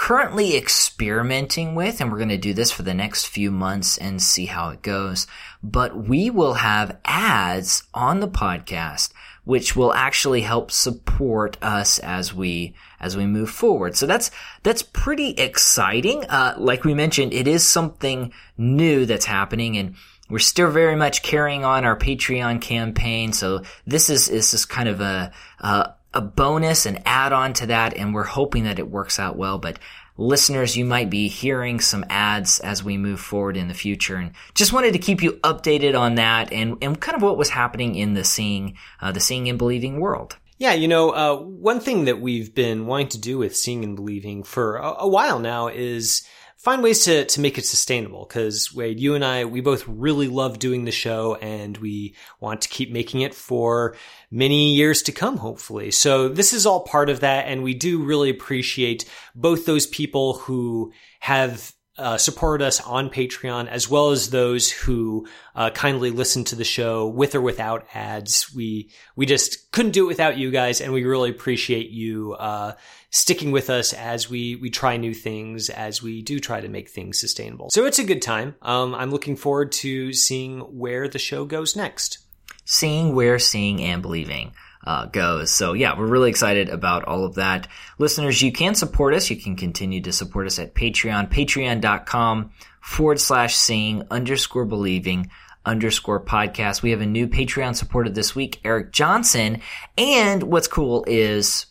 [0.01, 4.23] currently experimenting with, and we're going to do this for the next few months and
[4.23, 5.27] see how it goes.
[5.63, 9.13] But we will have ads on the podcast,
[9.45, 13.95] which will actually help support us as we as we move forward.
[13.95, 14.31] So that's
[14.63, 16.25] that's pretty exciting.
[16.25, 19.97] Uh, like we mentioned, it is something new that's happening, and
[20.31, 23.35] we're still very much carrying on our Patreon campaign.
[23.35, 27.66] So this is this is kind of a, a a bonus, an add on to
[27.66, 29.59] that, and we're hoping that it works out well.
[29.59, 29.79] But
[30.16, 34.33] listeners, you might be hearing some ads as we move forward in the future, and
[34.55, 37.94] just wanted to keep you updated on that and, and kind of what was happening
[37.94, 40.37] in the seeing, uh, the seeing and believing world.
[40.59, 43.96] Yeah, you know, uh, one thing that we've been wanting to do with seeing and
[43.96, 46.23] believing for a, a while now is
[46.61, 48.27] find ways to, to make it sustainable.
[48.27, 52.61] Cause Wade, you and I, we both really love doing the show and we want
[52.62, 53.96] to keep making it for
[54.31, 55.90] many years to come, hopefully.
[55.90, 57.46] So this is all part of that.
[57.46, 63.68] And we do really appreciate both those people who have uh, supported us on Patreon,
[63.68, 68.55] as well as those who uh, kindly listen to the show with or without ads.
[68.55, 72.73] We we just couldn't do it without you guys, and we really appreciate you uh,
[73.11, 76.88] sticking with us as we we try new things, as we do try to make
[76.88, 77.68] things sustainable.
[77.70, 78.55] So it's a good time.
[78.62, 82.18] Um, I'm looking forward to seeing where the show goes next.
[82.64, 84.53] Seeing where seeing and believing
[84.85, 85.51] uh, goes.
[85.51, 87.68] So yeah, we're really excited about all of that.
[87.99, 89.29] Listeners, you can support us.
[89.29, 95.31] You can continue to support us at Patreon, patreon.com forward slash seeing underscore believing
[95.66, 96.83] underscore podcast.
[96.83, 99.61] We have a new Patreon supporter this week, Eric Johnson.
[99.99, 101.66] And what's cool is,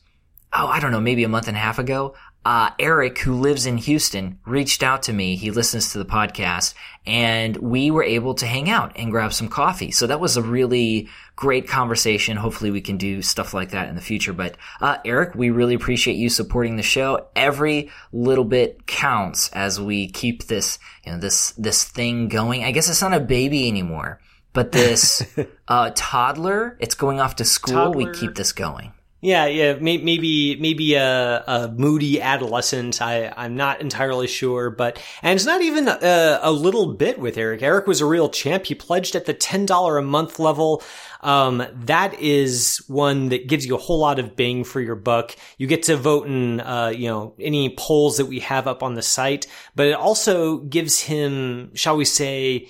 [0.54, 3.66] oh, I don't know, maybe a month and a half ago, uh, Eric, who lives
[3.66, 5.36] in Houston, reached out to me.
[5.36, 6.74] He listens to the podcast
[7.06, 9.92] and we were able to hang out and grab some coffee.
[9.92, 12.38] So that was a really great conversation.
[12.38, 14.32] Hopefully we can do stuff like that in the future.
[14.32, 17.28] But, uh, Eric, we really appreciate you supporting the show.
[17.36, 22.64] Every little bit counts as we keep this, you know, this, this thing going.
[22.64, 24.22] I guess it's not a baby anymore,
[24.54, 25.24] but this,
[25.68, 27.74] uh, toddler, it's going off to school.
[27.74, 28.12] Toddler.
[28.12, 28.94] We keep this going.
[29.22, 33.02] Yeah, yeah, may, maybe maybe a, a moody adolescent.
[33.02, 37.38] I I'm not entirely sure, but and it's not even a, a little bit with
[37.38, 37.62] Eric.
[37.62, 38.68] Eric was a real champ.
[38.68, 40.82] He pledged at the ten dollar a month level.
[41.20, 45.36] Um, that is one that gives you a whole lot of bang for your buck.
[45.58, 48.94] You get to vote in, uh, you know, any polls that we have up on
[48.94, 52.70] the site, but it also gives him, shall we say,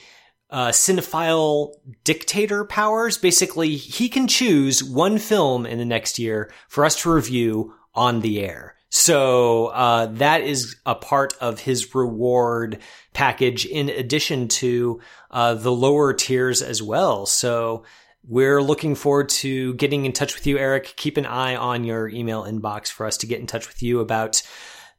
[0.49, 3.17] uh, cinephile dictator powers.
[3.17, 8.21] Basically, he can choose one film in the next year for us to review on
[8.21, 8.75] the air.
[8.89, 12.79] So uh, that is a part of his reward
[13.13, 17.27] package, in addition to uh, the lower tiers as well.
[17.27, 17.83] So
[18.27, 20.93] we're looking forward to getting in touch with you, Eric.
[20.97, 23.99] Keep an eye on your email inbox for us to get in touch with you
[23.99, 24.41] about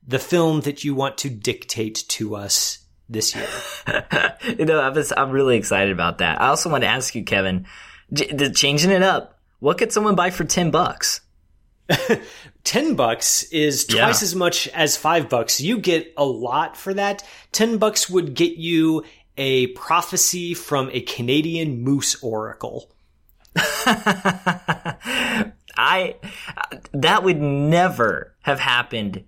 [0.07, 2.80] the film that you want to dictate to us
[3.11, 3.49] this year.
[4.59, 6.41] you know, I'm, just, I'm really excited about that.
[6.41, 7.67] I also want to ask you, Kevin,
[8.13, 9.39] j- changing it up.
[9.59, 11.21] What could someone buy for ten bucks?
[12.65, 14.25] 10 bucks is twice Yeah.
[14.25, 15.61] as much as 5 bucks.
[15.61, 17.25] You get a lot for that.
[17.53, 19.03] 10 bucks would get you
[19.37, 22.93] a prophecy from a Canadian moose oracle.
[25.77, 26.15] I
[26.93, 29.25] that would never have happened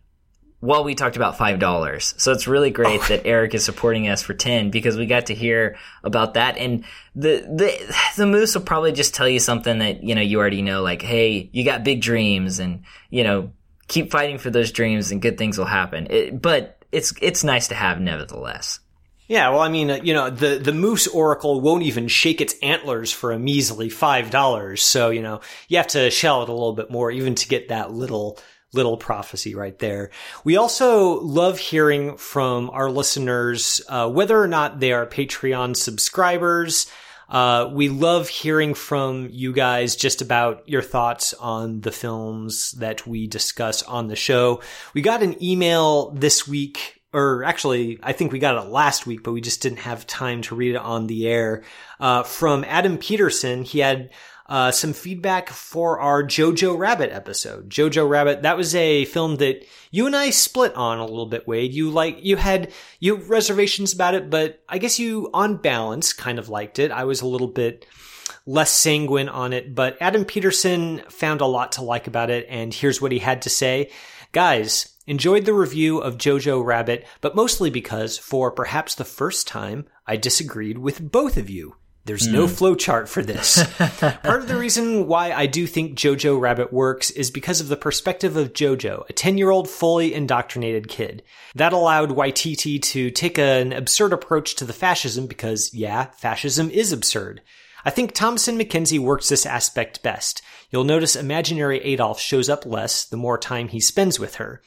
[0.63, 2.15] while we talked about five dollars.
[2.19, 5.35] So it's really great that Eric is supporting us for ten because we got to
[5.35, 6.57] hear about that.
[6.57, 6.85] And
[7.17, 10.63] the the the moose will probably just tell you something that you know you already
[10.63, 13.51] know, like, hey, you got big dreams, and you know,
[13.89, 16.07] keep fighting for those dreams, and good things will happen.
[16.09, 18.79] It, but it's it's nice to have nevertheless.
[19.27, 22.55] Yeah, well, I mean, uh, you know, the, the moose oracle won't even shake its
[22.63, 24.79] antlers for a measly $5.
[24.79, 27.69] So, you know, you have to shell it a little bit more even to get
[27.69, 28.39] that little,
[28.73, 30.11] little prophecy right there.
[30.45, 36.87] We also love hearing from our listeners, uh, whether or not they are Patreon subscribers.
[37.29, 43.07] Uh, we love hearing from you guys just about your thoughts on the films that
[43.07, 44.61] we discuss on the show.
[44.93, 49.23] We got an email this week or actually, I think we got it last week,
[49.23, 51.63] but we just didn't have time to read it on the air.
[52.01, 54.11] Uh, from Adam Peterson, he had
[54.47, 57.71] uh, some feedback for our Jojo Rabbit episode.
[57.71, 61.47] Jojo Rabbit, that was a film that you and I split on a little bit,
[61.47, 61.73] Wade.
[61.73, 66.39] You like, you had, you reservations about it, but I guess you, on balance, kind
[66.39, 66.91] of liked it.
[66.91, 67.87] I was a little bit
[68.47, 72.75] less sanguine on it, but Adam Peterson found a lot to like about it, and
[72.75, 73.91] here's what he had to say.
[74.33, 79.87] Guys, enjoyed the review of Jojo Rabbit, but mostly because, for perhaps the first time,
[80.07, 81.77] I disagreed with both of you.
[82.05, 82.53] There's no hmm.
[82.53, 83.63] flowchart for this.
[83.99, 87.77] Part of the reason why I do think Jojo Rabbit works is because of the
[87.77, 91.23] perspective of Jojo, a 10 year old fully indoctrinated kid.
[91.55, 96.93] That allowed Waititi to take an absurd approach to the fascism because, yeah, fascism is
[96.93, 97.41] absurd.
[97.85, 100.43] I think Thomasin McKenzie works this aspect best.
[100.71, 104.61] You'll notice imaginary Adolf shows up less the more time he spends with her.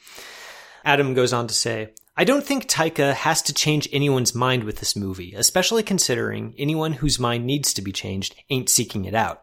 [0.84, 4.78] Adam goes on to say, I don't think Taika has to change anyone's mind with
[4.78, 9.42] this movie, especially considering anyone whose mind needs to be changed ain't seeking it out.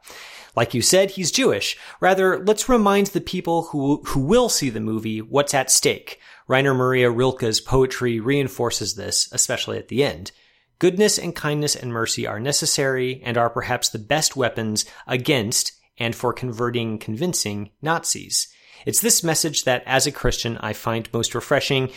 [0.56, 1.78] Like you said, he's Jewish.
[2.00, 6.20] Rather, let's remind the people who, who will see the movie what's at stake.
[6.48, 10.32] Rainer Maria Rilke's poetry reinforces this, especially at the end.
[10.80, 16.16] Goodness and kindness and mercy are necessary and are perhaps the best weapons against and
[16.16, 18.48] for converting convincing Nazis.
[18.86, 21.90] It's this message that, as a Christian, I find most refreshing.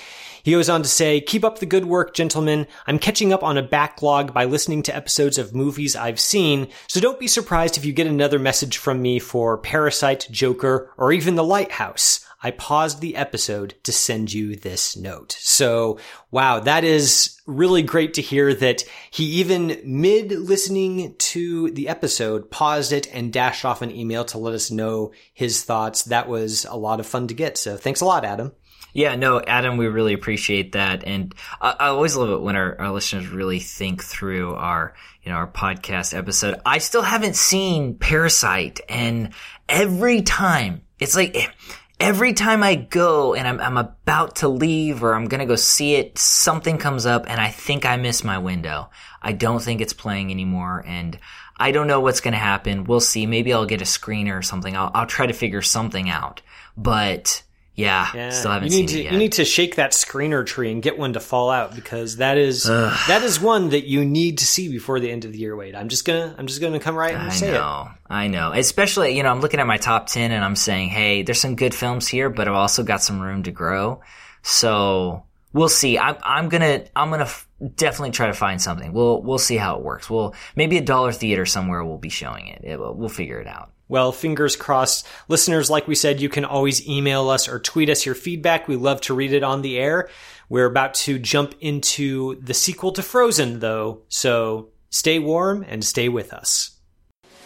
[0.43, 2.66] He goes on to say, keep up the good work, gentlemen.
[2.87, 7.01] I'm catching up on a backlog by listening to episodes of movies I've seen, so
[7.01, 11.34] don't be surprised if you get another message from me for Parasite, Joker, or even
[11.34, 12.26] The Lighthouse.
[12.47, 15.36] I paused the episode to send you this note.
[15.40, 15.99] So,
[16.30, 22.49] wow, that is really great to hear that he even mid listening to the episode
[22.49, 26.05] paused it and dashed off an email to let us know his thoughts.
[26.05, 27.59] That was a lot of fun to get.
[27.59, 28.53] So thanks a lot, Adam.
[28.92, 32.80] Yeah, no, Adam, we really appreciate that, and I, I always love it when our,
[32.80, 36.61] our, listeners really think through our, you know, our podcast episode.
[36.64, 39.34] I still haven't seen Parasite, and
[39.68, 41.53] every time it's like
[41.99, 45.94] every time I go and I'm, I'm about to leave or I'm gonna go see
[45.94, 48.90] it, something comes up and I think I miss my window.
[49.22, 51.18] I don't think it's playing anymore and
[51.57, 52.84] I don't know what's gonna happen.
[52.84, 53.26] We'll see.
[53.26, 54.76] Maybe I'll get a screener or something.
[54.76, 56.42] I'll, I'll try to figure something out.
[56.76, 57.42] But
[57.77, 60.72] yeah, yeah, still haven't you need seen to, You need to shake that screener tree
[60.72, 64.39] and get one to fall out because that is that is one that you need
[64.39, 65.55] to see before the end of the year.
[65.55, 67.59] Wait, I'm just gonna I'm just gonna come right and I say know, it.
[67.59, 67.91] I know.
[68.09, 68.53] I know.
[68.59, 71.55] Especially you know I'm looking at my top ten and I'm saying, hey, there's some
[71.55, 74.01] good films here, but I've also got some room to grow.
[74.43, 75.99] So we'll see.
[75.99, 77.47] I'm I'm gonna I'm gonna f-
[77.77, 78.95] definitely try to find something.
[78.95, 80.09] We'll we'll see how it works.
[80.09, 82.62] We'll maybe a dollar theater somewhere will be showing it.
[82.64, 83.70] it we'll figure it out.
[83.89, 85.07] Well, fingers crossed.
[85.28, 88.66] Listeners, like we said, you can always email us or tweet us your feedback.
[88.66, 90.09] We love to read it on the air.
[90.49, 96.09] We're about to jump into the sequel to Frozen, though, so stay warm and stay
[96.09, 96.72] with us.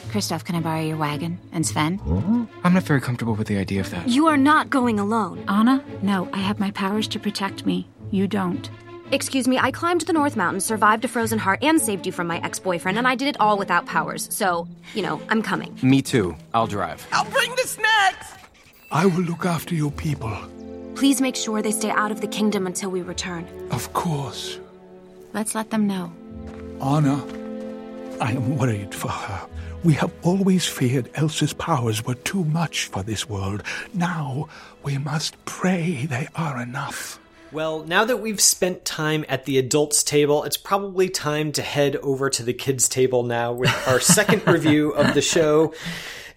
[0.09, 1.39] Kristoff, can I borrow your wagon?
[1.53, 2.01] And Sven?
[2.65, 4.09] I'm not very comfortable with the idea of that.
[4.09, 5.45] You are not going alone.
[5.47, 5.85] Anna?
[6.03, 7.87] No, I have my powers to protect me.
[8.11, 8.69] You don't.
[9.13, 12.29] Excuse me, I climbed the North Mountain, survived a frozen heart, and saved you from
[12.29, 14.29] my ex boyfriend, and I did it all without powers.
[14.33, 15.77] So, you know, I'm coming.
[15.83, 16.37] Me too.
[16.55, 17.05] I'll drive.
[17.13, 18.35] I'll bring the snacks!
[18.93, 20.37] I will look after your people.
[20.95, 23.49] Please make sure they stay out of the kingdom until we return.
[23.73, 24.61] Of course.
[25.33, 26.13] Let's let them know.
[26.81, 27.25] Anna,
[28.21, 29.49] I am worried for her.
[29.83, 33.63] We have always feared Elsa's powers were too much for this world.
[33.93, 34.49] Now
[34.85, 37.19] we must pray they are enough.
[37.53, 41.97] Well, now that we've spent time at the adults table, it's probably time to head
[41.97, 45.75] over to the kids table now with our second review of the show.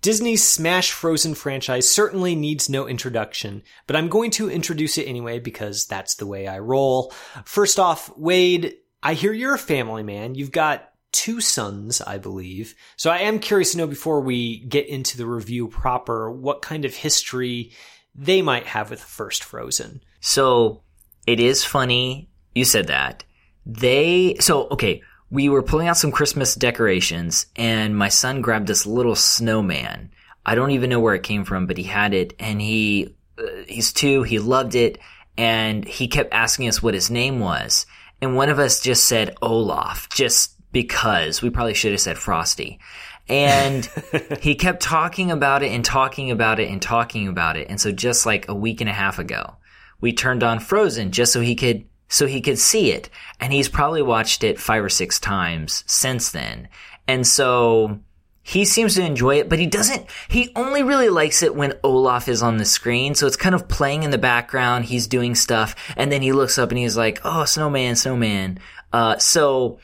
[0.02, 5.40] Disney's Smash Frozen franchise certainly needs no introduction, but I'm going to introduce it anyway
[5.40, 7.14] because that's the way I roll.
[7.46, 10.34] First off, Wade, I hear you're a family man.
[10.34, 12.76] You've got two sons, I believe.
[12.98, 16.86] So I am curious to know before we get into the review proper, what kind
[16.86, 17.72] of history
[18.16, 20.02] they might have with the first Frozen.
[20.20, 20.83] So
[21.26, 23.24] it is funny you said that.
[23.66, 28.86] They, so, okay, we were pulling out some Christmas decorations and my son grabbed this
[28.86, 30.12] little snowman.
[30.46, 33.64] I don't even know where it came from, but he had it and he, uh,
[33.68, 35.00] he's two, he loved it
[35.38, 37.86] and he kept asking us what his name was.
[38.22, 42.80] And one of us just said Olaf, just because we probably should have said Frosty.
[43.28, 43.90] And
[44.42, 47.70] he kept talking about it and talking about it and talking about it.
[47.70, 49.56] And so just like a week and a half ago,
[50.04, 53.10] we turned on Frozen just so he could so he could see it.
[53.40, 56.68] And he's probably watched it five or six times since then.
[57.08, 58.02] And so
[58.42, 62.28] he seems to enjoy it, but he doesn't, he only really likes it when Olaf
[62.28, 63.16] is on the screen.
[63.16, 64.84] So it's kind of playing in the background.
[64.84, 65.74] He's doing stuff.
[65.96, 68.60] And then he looks up and he's like, Oh, snowman, snowman.
[68.92, 69.80] Uh, so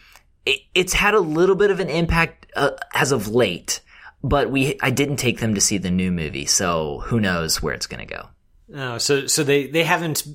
[0.45, 3.79] it, it's had a little bit of an impact uh, as of late,
[4.21, 6.45] but we, I didn't take them to see the new movie.
[6.45, 8.27] So who knows where it's going to go.
[8.73, 10.25] Oh, so so they they haven't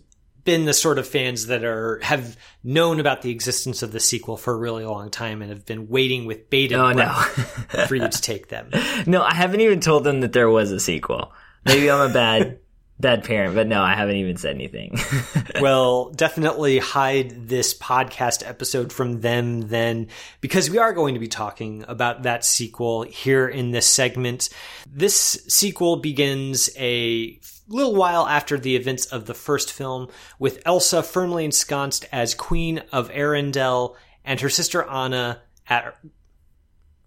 [0.44, 4.36] been the sort of fans that are have known about the existence of the sequel
[4.36, 7.86] for a really long time and have been waiting with bated oh, breath no.
[7.86, 8.70] for you to take them.
[9.06, 11.32] No, I haven't even told them that there was a sequel.
[11.64, 12.58] Maybe I'm a bad
[12.98, 14.96] bad parent, but no, I haven't even said anything.
[15.60, 20.08] well, definitely hide this podcast episode from them then,
[20.40, 24.48] because we are going to be talking about that sequel here in this segment.
[24.88, 27.38] This sequel begins a
[27.68, 32.82] little while after the events of the first film, with Elsa firmly ensconced as Queen
[32.92, 35.96] of Arendelle and her sister Anna at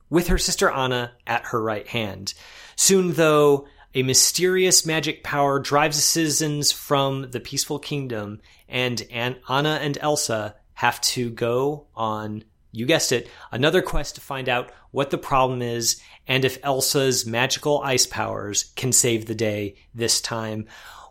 [0.09, 2.33] with her sister Anna at her right hand.
[2.75, 3.67] Soon, though,
[3.97, 8.39] a mysterious magic power drives the citizens from the peaceful kingdom,
[8.69, 14.49] and Anna and Elsa have to go on, you guessed it, another quest to find
[14.49, 19.77] out what the problem is and if Elsa's magical ice powers can save the day
[19.95, 20.67] this time.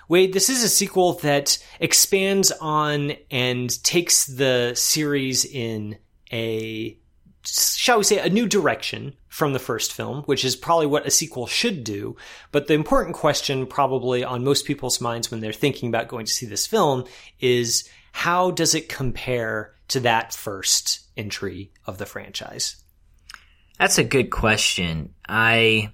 [0.08, 5.98] Wade, this is a sequel that expands on and takes the series in
[6.32, 6.96] a
[7.46, 11.10] shall we say, a new direction from the first film, which is probably what a
[11.10, 12.16] sequel should do.
[12.52, 16.32] But the important question, probably on most people's minds when they're thinking about going to
[16.32, 17.04] see this film,
[17.40, 22.76] is how does it compare to that first entry of the franchise?
[23.78, 25.14] That's a good question.
[25.28, 25.92] I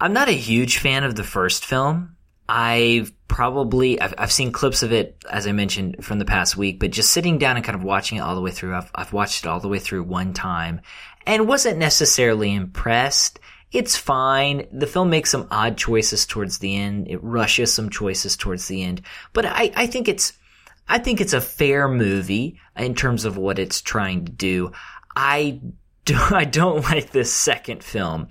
[0.00, 2.16] I'm not a huge fan of the first film.
[2.48, 6.80] I've probably I've, I've seen clips of it as I mentioned from the past week,
[6.80, 9.12] but just sitting down and kind of watching it all the way through, I've I've
[9.12, 10.80] watched it all the way through one time
[11.26, 13.38] and wasn't necessarily impressed.
[13.70, 14.66] It's fine.
[14.72, 17.06] The film makes some odd choices towards the end.
[17.06, 19.02] It rushes some choices towards the end,
[19.32, 20.32] but I I think it's
[20.88, 24.72] I think it's a fair movie in terms of what it's trying to do.
[25.14, 25.60] I
[26.04, 28.26] do, I don't like this second film.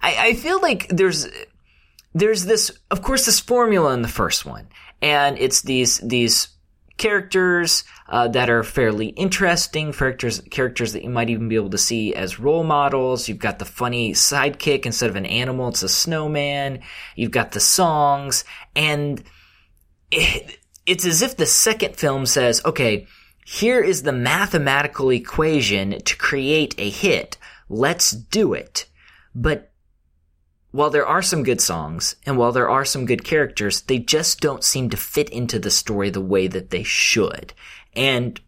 [0.00, 1.26] I, I feel like there's
[2.14, 4.68] there's this, of course, this formula in the first one,
[5.02, 6.48] and it's these these
[6.96, 11.78] characters uh, that are fairly interesting characters characters that you might even be able to
[11.78, 13.28] see as role models.
[13.28, 16.80] You've got the funny sidekick instead of an animal it's a snowman.
[17.16, 18.44] You've got the songs.
[18.76, 19.22] And
[20.10, 23.06] it, it's as if the second film says okay
[23.44, 27.36] here is the mathematical equation to create a hit.
[27.68, 28.86] Let's do it.
[29.34, 29.70] But
[30.74, 34.40] while there are some good songs and while there are some good characters, they just
[34.40, 37.54] don't seem to fit into the story the way that they should.
[37.94, 38.40] And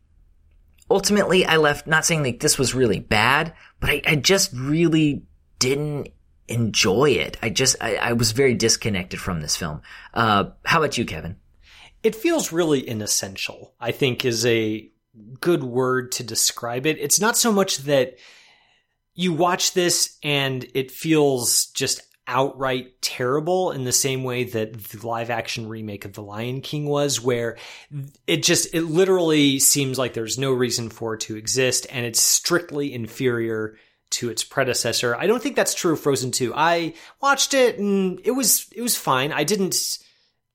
[0.91, 5.23] ultimately, I left not saying like this was really bad, but I, I just really
[5.61, 6.09] didn't
[6.49, 7.37] enjoy it.
[7.43, 9.83] I just, I, I was very disconnected from this film.
[10.13, 11.37] Uh, how about you, Kevin?
[12.03, 14.91] It feels really inessential, I think is a
[15.41, 16.99] good word to describe it.
[16.99, 18.17] It's not so much that
[19.15, 25.07] you watch this and it feels just outright terrible in the same way that the
[25.07, 27.57] live action remake of The Lion King was, where
[28.27, 32.21] it just, it literally seems like there's no reason for it to exist and it's
[32.21, 33.77] strictly inferior
[34.11, 35.15] to its predecessor.
[35.15, 36.53] I don't think that's true of Frozen 2.
[36.55, 39.33] I watched it and it was, it was fine.
[39.33, 39.99] I didn't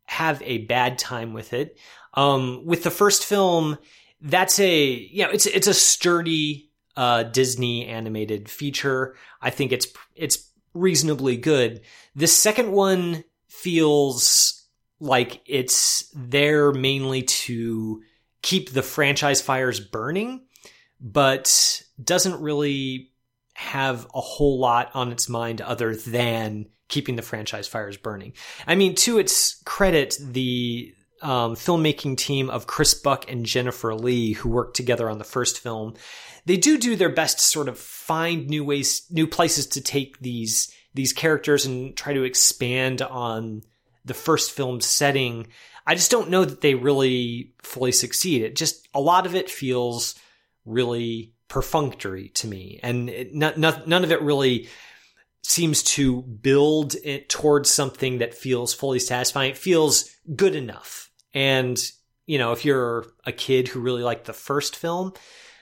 [0.06, 1.78] have a bad time with it.
[2.14, 3.78] Um, with the first film,
[4.20, 9.16] that's a, you know, it's, it's a sturdy, uh, Disney animated feature.
[9.42, 11.82] I think it's, it's reasonably good.
[12.16, 14.68] The second one feels
[15.00, 18.02] like it's there mainly to
[18.42, 20.46] keep the franchise fires burning,
[21.00, 23.12] but doesn't really
[23.54, 28.34] have a whole lot on its mind other than keeping the franchise fires burning.
[28.68, 34.34] I mean, to its credit, the um, filmmaking team of Chris Buck and Jennifer Lee,
[34.34, 35.96] who worked together on the first film,
[36.46, 40.20] they do do their best to sort of find new ways, new places to take
[40.20, 43.62] these these characters and try to expand on
[44.04, 45.48] the first film's setting.
[45.86, 48.42] I just don't know that they really fully succeed.
[48.42, 50.16] It just a lot of it feels
[50.66, 54.70] really perfunctory to me, and it, not, not, none of it really
[55.44, 59.52] seems to build it towards something that feels fully satisfying.
[59.52, 61.82] It feels good enough, and
[62.26, 65.14] you know, if you're a kid who really liked the first film,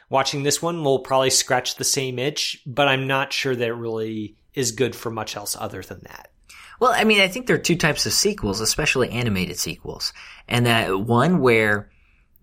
[0.10, 3.74] watching this one will probably scratch the same itch, but I'm not sure that it
[3.74, 6.32] really is good for much else other than that.
[6.80, 10.14] Well, I mean, I think there are two types of sequels, especially animated sequels.
[10.48, 11.92] And that one where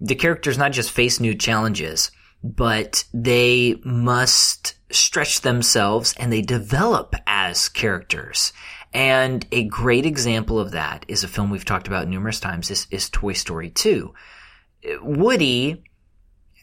[0.01, 2.11] the characters not just face new challenges,
[2.43, 8.53] but they must stretch themselves and they develop as characters.
[8.93, 12.87] And a great example of that is a film we've talked about numerous times is,
[12.91, 14.13] is Toy Story 2.
[15.03, 15.83] Woody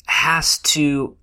[0.07, 1.17] has to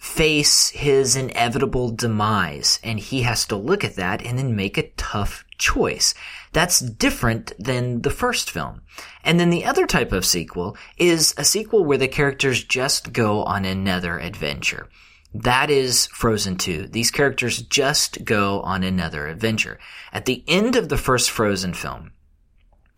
[0.00, 4.90] face his inevitable demise and he has to look at that and then make a
[4.96, 6.12] tough choice.
[6.52, 8.82] That's different than the first film.
[9.22, 13.44] And then the other type of sequel is a sequel where the characters just go
[13.44, 14.88] on another adventure.
[15.34, 16.88] That is Frozen 2.
[16.88, 19.78] These characters just go on another adventure.
[20.12, 22.12] At the end of the first Frozen film,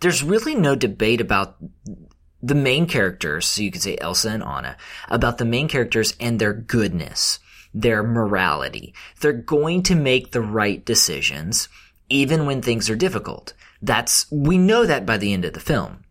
[0.00, 1.56] there's really no debate about
[2.44, 4.76] the main characters, so you could say Elsa and Anna,
[5.08, 7.38] about the main characters and their goodness,
[7.72, 8.94] their morality.
[9.20, 11.70] They're going to make the right decisions,
[12.10, 13.54] even when things are difficult.
[13.80, 16.04] That's, we know that by the end of the film.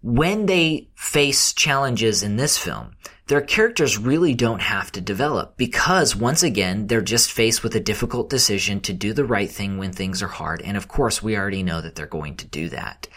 [0.00, 2.92] When they face challenges in this film,
[3.26, 7.80] their characters really don't have to develop because once again, they're just faced with a
[7.80, 10.60] difficult decision to do the right thing when things are hard.
[10.62, 13.08] And of course, we already know that they're going to do that.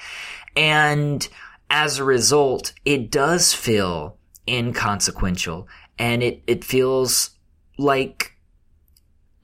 [0.56, 1.28] And
[1.70, 7.32] as a result, it does feel inconsequential and it, it feels
[7.78, 8.36] like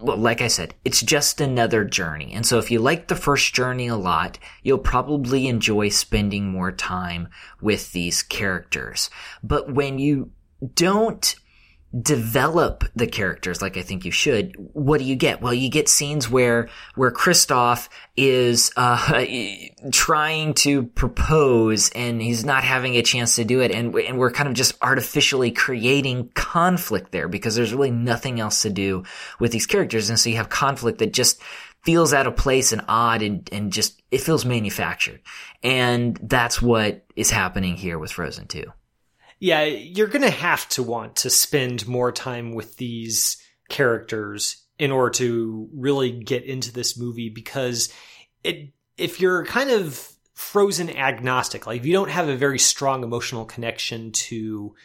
[0.01, 2.33] well, like I said, it's just another journey.
[2.33, 6.71] And so if you like the first journey a lot, you'll probably enjoy spending more
[6.71, 7.27] time
[7.61, 9.11] with these characters.
[9.43, 10.31] But when you
[10.73, 11.35] don't
[11.99, 15.41] develop the characters like I think you should, what do you get?
[15.41, 19.25] Well, you get scenes where, where Kristoff is, uh,
[19.91, 23.71] trying to propose and he's not having a chance to do it.
[23.71, 28.61] And, and we're kind of just artificially creating conflict there because there's really nothing else
[28.61, 29.03] to do
[29.39, 30.09] with these characters.
[30.09, 31.41] And so you have conflict that just
[31.83, 35.19] feels out of place and odd and, and just, it feels manufactured.
[35.61, 38.63] And that's what is happening here with Frozen 2
[39.41, 43.37] yeah, you're going to have to want to spend more time with these
[43.69, 47.91] characters in order to really get into this movie because
[48.43, 53.03] it if you're kind of frozen agnostic, like if you don't have a very strong
[53.03, 54.75] emotional connection to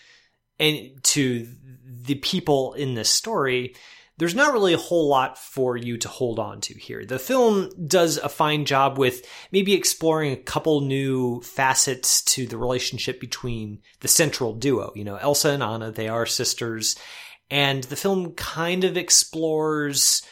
[0.59, 1.47] and to
[1.85, 3.75] the people in this story,
[4.19, 7.05] there's not really a whole lot for you to hold on to here.
[7.05, 12.57] The film does a fine job with maybe exploring a couple new facets to the
[12.57, 14.93] relationship between the central duo.
[14.95, 16.97] You know, Elsa and Anna, they are sisters.
[17.51, 20.23] And the film kind of explores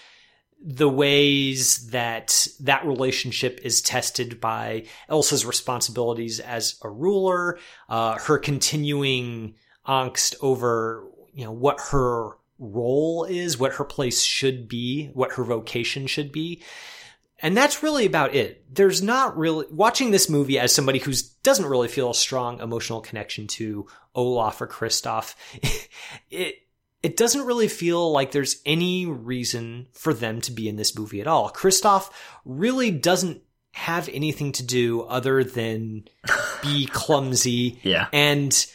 [0.67, 7.59] the ways that that relationship is tested by Elsa's responsibilities as a ruler,
[7.91, 9.57] uh, her continuing
[9.87, 11.05] angst over,
[11.35, 16.33] you know, what her role is, what her place should be, what her vocation should
[16.33, 16.63] be.
[17.41, 18.65] And that's really about it.
[18.75, 23.01] There's not really watching this movie as somebody who doesn't really feel a strong emotional
[23.01, 25.35] connection to Olaf or Kristoff.
[26.31, 26.57] It
[27.05, 31.21] it doesn't really feel like there's any reason for them to be in this movie
[31.21, 31.51] at all.
[31.51, 32.11] Kristoff
[32.47, 33.43] really doesn't
[33.73, 36.09] have anything to do other than
[36.63, 38.07] be clumsy yeah.
[38.13, 38.67] and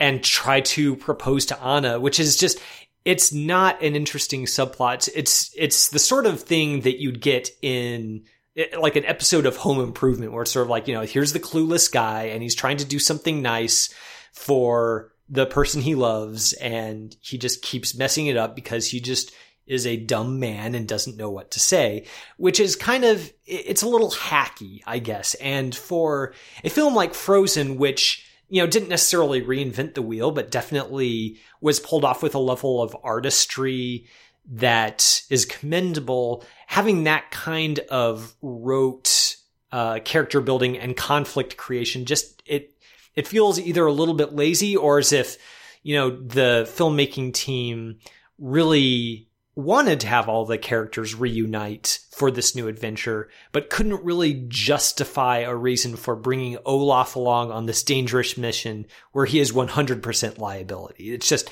[0.00, 2.58] and try to propose to Anna, which is just
[3.04, 5.08] it's not an interesting subplot.
[5.14, 8.24] It's it's the sort of thing that you'd get in
[8.56, 11.32] eh, like an episode of Home Improvement where it's sort of like, you know, here's
[11.32, 13.92] the clueless guy and he's trying to do something nice
[14.32, 19.32] for the person he loves and he just keeps messing it up because he just
[19.66, 23.82] is a dumb man and doesn't know what to say, which is kind of, it's
[23.82, 25.34] a little hacky, I guess.
[25.36, 30.52] And for a film like Frozen, which you know, didn't necessarily reinvent the wheel, but
[30.52, 34.06] definitely was pulled off with a level of artistry
[34.48, 36.44] that is commendable.
[36.68, 39.34] Having that kind of rote
[39.72, 42.76] uh, character building and conflict creation, just it
[43.16, 45.36] it feels either a little bit lazy or as if
[45.82, 47.98] you know the filmmaking team
[48.38, 54.44] really wanted to have all the characters reunite for this new adventure, but couldn't really
[54.48, 60.38] justify a reason for bringing Olaf along on this dangerous mission where he is 100%
[60.38, 61.12] liability.
[61.12, 61.50] It's just,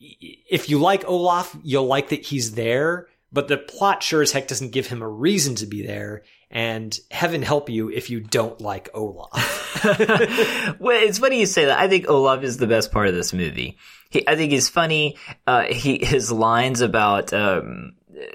[0.00, 4.46] if you like Olaf, you'll like that he's there, but the plot sure as heck
[4.46, 6.22] doesn't give him a reason to be there.
[6.50, 9.84] And heaven help you if you don't like Olaf.
[10.78, 11.80] well, it's funny you say that.
[11.80, 13.76] I think Olaf is the best part of this movie.
[14.08, 15.16] He, I think he's funny.
[15.48, 17.94] Uh, he, his lines about, um,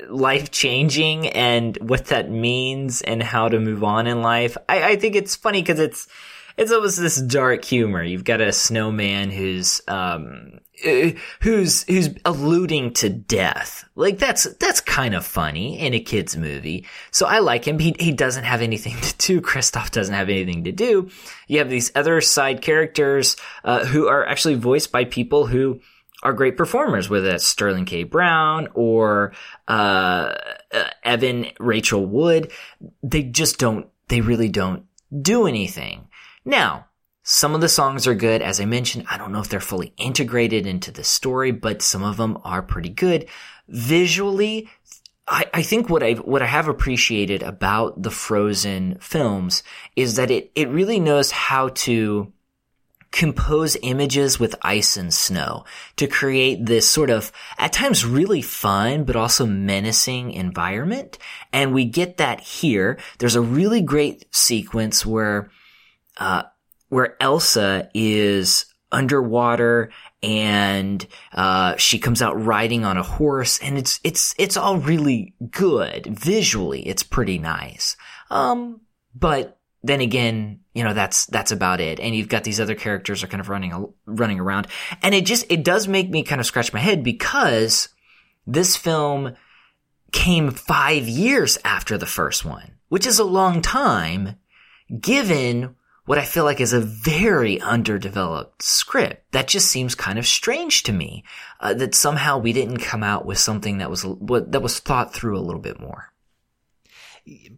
[0.10, 4.58] life changing and what that means and how to move on in life.
[4.68, 6.10] I, I think it's funny because it's,
[6.58, 8.04] it's almost this dark humor.
[8.04, 11.12] You've got a snowman who's, um, uh,
[11.42, 13.86] who's, who's alluding to death.
[13.96, 16.86] Like that's, that's kind of funny in a kid's movie.
[17.12, 17.80] So I like him.
[17.80, 19.42] He, he doesn't have anything to do.
[19.50, 21.10] Kristoff doesn't have anything to do.
[21.48, 25.82] You have these other side characters, uh, who are actually voiced by people who,
[26.22, 28.04] are great performers, whether that's Sterling K.
[28.04, 29.34] Brown or
[29.68, 30.36] uh,
[30.74, 32.52] uh, Evan Rachel Wood.
[33.04, 33.88] They just don't.
[34.10, 34.86] They really don't
[35.22, 36.08] do anything.
[36.44, 36.88] Now,
[37.32, 38.42] some of the songs are good.
[38.42, 42.02] As I mentioned, I don't know if they're fully integrated into the story, but some
[42.02, 43.28] of them are pretty good.
[43.68, 44.68] Visually,
[45.28, 49.62] I, I think what I what I have appreciated about the Frozen films
[49.96, 52.34] is that it it really knows how to
[53.12, 55.66] compose images with ice and snow
[55.98, 61.20] to create this sort of, at times really fun, but also menacing environment.
[61.54, 63.00] And we get that here.
[63.20, 65.50] There's a really great sequence where,
[66.18, 66.44] uh,
[66.90, 74.00] where Elsa is underwater and uh, she comes out riding on a horse and it's
[74.04, 77.96] it's it's all really good visually it's pretty nice
[78.32, 78.82] um
[79.14, 82.00] but then again, you know, that's, that's about it.
[82.00, 84.68] And you've got these other characters are kind of running, running around.
[85.02, 87.90] And it just, it does make me kind of scratch my head because
[88.46, 89.36] this film
[90.12, 94.36] came five years after the first one, which is a long time
[95.00, 95.76] given
[96.10, 99.32] what I feel like is a very underdeveloped script.
[99.32, 101.24] That just seems kind of strange to me.
[101.60, 105.38] Uh, that somehow we didn't come out with something that was, that was thought through
[105.38, 106.12] a little bit more.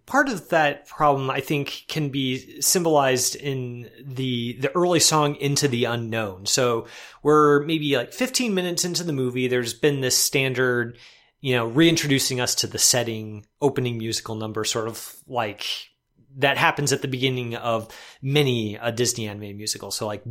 [0.06, 5.70] part of that problem I think can be symbolized in the the early song Into
[5.70, 6.46] the Unknown.
[6.46, 6.88] So
[7.24, 9.48] we're maybe like 15 minutes into the movie.
[9.48, 10.98] There's been this standard,
[11.40, 15.91] you know, reintroducing us to the setting, opening musical number, sort of like
[16.38, 17.88] that happens at the beginning of
[18.22, 19.92] many a Disney animated musical.
[19.92, 20.24] So like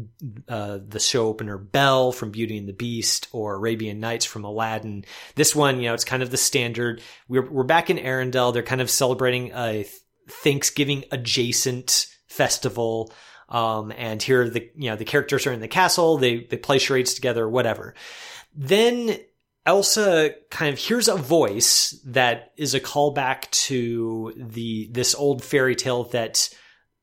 [0.48, 5.04] uh, the show opener Belle from Beauty and the Beast or Arabian Nights from Aladdin.
[5.34, 7.02] This one, you know, it's kind of the standard.
[7.28, 8.52] We're we're back in Arendelle.
[8.52, 9.86] They're kind of celebrating a
[10.28, 13.12] Thanksgiving adjacent festival.
[13.48, 16.18] Um, and here the you know the characters are in the castle.
[16.18, 17.94] They they play charades together, whatever.
[18.54, 19.18] Then
[19.66, 25.76] Elsa kind of hears a voice that is a callback to the this old fairy
[25.76, 26.48] tale that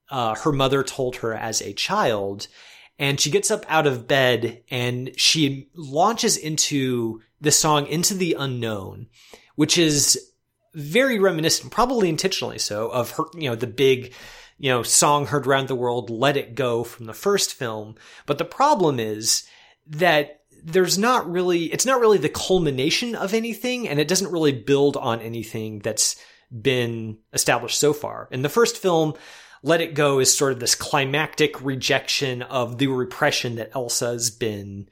[0.10, 2.48] uh, her mother told her as a child,
[2.98, 8.36] and she gets up out of bed and she launches into the song "Into the
[8.40, 9.08] Unknown,"
[9.56, 10.32] which is
[10.74, 14.14] very reminiscent, probably intentionally so, of her you know the big
[14.58, 17.96] you know song heard around the world, "Let It Go" from the first film.
[18.26, 19.44] But the problem is
[19.86, 20.37] that
[20.68, 24.98] there's not really it's not really the culmination of anything and it doesn't really build
[24.98, 26.18] on anything that's
[26.52, 28.28] been established so far.
[28.32, 29.14] In the first film,
[29.64, 34.90] Let It Go is sort of this climactic rejection of the repression that Elsa's been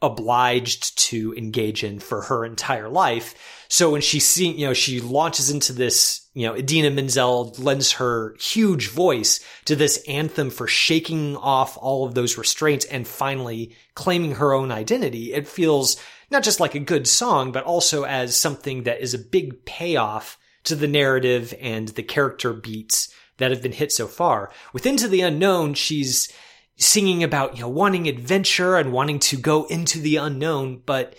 [0.00, 3.34] obliged to engage in for her entire life.
[3.68, 7.92] So when she see, you know, she launches into this, you know, Idina Menzel lends
[7.92, 13.74] her huge voice to this anthem for shaking off all of those restraints and finally
[13.94, 15.32] claiming her own identity.
[15.32, 15.96] It feels
[16.30, 20.36] not just like a good song, but also as something that is a big payoff
[20.64, 24.52] to the narrative and the character beats that have been hit so far.
[24.74, 26.30] With Into the Unknown, she's
[26.76, 31.16] singing about, you know, wanting adventure and wanting to go into the unknown, but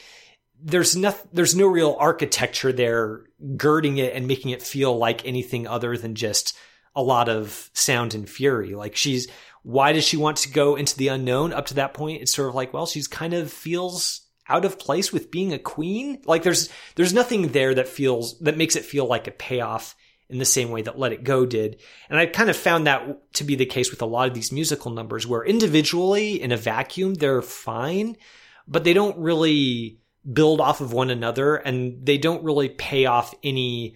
[0.62, 3.24] there's no, there's no real architecture there
[3.56, 6.58] girding it and making it feel like anything other than just
[6.96, 8.74] a lot of sound and fury.
[8.74, 9.28] Like she's,
[9.64, 12.22] why does she want to go into the unknown up to that point?
[12.22, 15.60] It's sort of like, well, she's kind of feels out of place with being a
[15.60, 16.22] queen.
[16.26, 19.96] Like there's, there's nothing there that feels, that makes it feel like a payoff
[20.30, 21.80] in the same way that Let It Go did.
[22.10, 24.52] And I kind of found that to be the case with a lot of these
[24.52, 28.18] musical numbers where individually in a vacuum, they're fine,
[28.68, 30.00] but they don't really
[30.32, 33.96] build off of one another and they don't really pay off any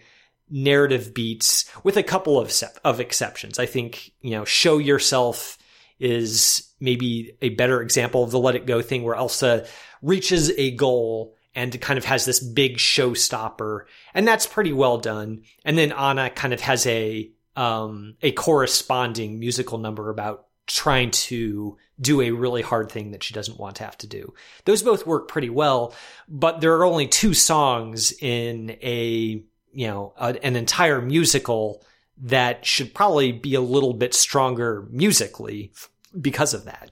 [0.50, 2.54] narrative beats with a couple of,
[2.84, 3.60] of exceptions.
[3.60, 5.58] I think, you know, show yourself
[6.00, 9.68] is maybe a better example of the let it go thing where Elsa
[10.02, 13.82] reaches a goal and kind of has this big showstopper,
[14.14, 15.44] and that's pretty well done.
[15.66, 21.78] And then Anna kind of has a um, a corresponding musical number about trying to
[22.00, 24.34] do a really hard thing that she doesn't want to have to do.
[24.66, 25.94] Those both work pretty well,
[26.28, 29.44] but there are only two songs in a
[29.74, 31.86] you know a, an entire musical
[32.24, 35.72] that should probably be a little bit stronger musically
[36.20, 36.92] because of that.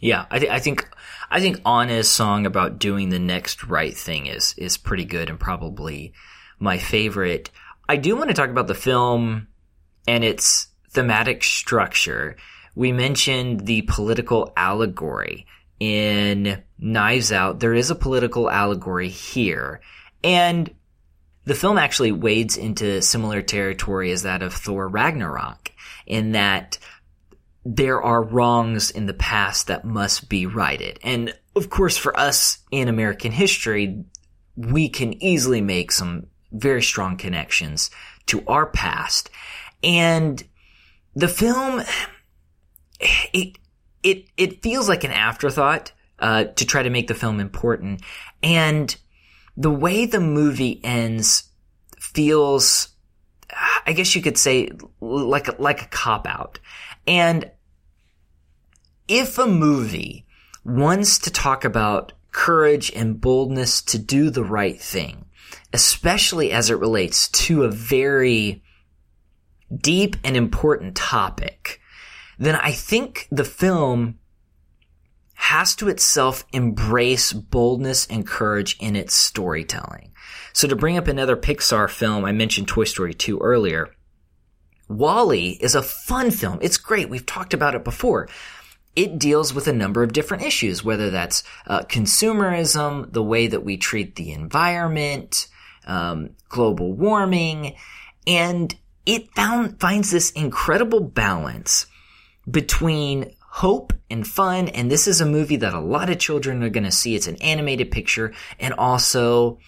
[0.00, 0.88] Yeah, I, th- I think
[1.30, 5.40] I think Anna's song about doing the next right thing is is pretty good and
[5.40, 6.12] probably
[6.58, 7.50] my favorite.
[7.88, 9.48] I do want to talk about the film
[10.06, 12.36] and its thematic structure.
[12.76, 15.46] We mentioned the political allegory
[15.80, 17.58] in Knives Out.
[17.58, 19.80] There is a political allegory here,
[20.22, 20.72] and
[21.44, 25.72] the film actually wades into similar territory as that of Thor Ragnarok
[26.06, 26.78] in that
[27.64, 31.00] there are wrongs in the past that must be righted.
[31.02, 34.04] And of course, for us in American history,
[34.54, 37.90] we can easily make some very strong connections
[38.26, 39.30] to our past.
[39.82, 40.42] And
[41.14, 41.82] the film,
[43.00, 43.58] it,
[44.02, 48.02] it, it feels like an afterthought, uh, to try to make the film important.
[48.42, 48.94] And
[49.56, 51.50] the way the movie ends
[51.98, 52.88] feels,
[53.86, 54.70] I guess you could say
[55.00, 56.58] like, like a cop out.
[57.06, 57.50] And
[59.08, 60.26] if a movie
[60.64, 65.26] wants to talk about courage and boldness to do the right thing,
[65.72, 68.62] especially as it relates to a very
[69.74, 71.80] deep and important topic,
[72.38, 74.18] then I think the film
[75.34, 80.12] has to itself embrace boldness and courage in its storytelling.
[80.52, 83.94] So to bring up another Pixar film, I mentioned Toy Story 2 earlier.
[84.88, 86.58] WALL-E is a fun film.
[86.62, 87.10] It's great.
[87.10, 88.28] We've talked about it before
[88.96, 93.62] it deals with a number of different issues, whether that's uh, consumerism, the way that
[93.62, 95.48] we treat the environment,
[95.86, 97.76] um, global warming,
[98.26, 98.74] and
[99.04, 101.86] it found finds this incredible balance
[102.50, 104.68] between hope and fun.
[104.68, 107.14] And this is a movie that a lot of children are going to see.
[107.14, 109.58] It's an animated picture and also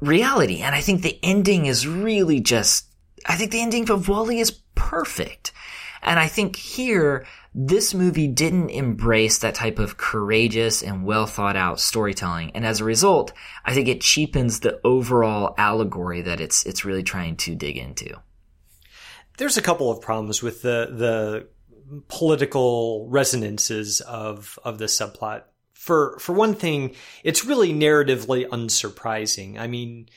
[0.00, 0.60] reality.
[0.60, 2.90] And I think the ending is really just
[3.26, 5.52] I think the ending of WALL-E is perfect.
[6.02, 11.56] And I think here, this movie didn't embrace that type of courageous and well thought
[11.56, 12.52] out storytelling.
[12.54, 13.32] And as a result,
[13.64, 18.14] I think it cheapens the overall allegory that it's, it's really trying to dig into.
[19.36, 21.48] There's a couple of problems with the, the
[22.08, 25.42] political resonances of, of the subplot.
[25.74, 29.58] For, for one thing, it's really narratively unsurprising.
[29.58, 30.08] I mean,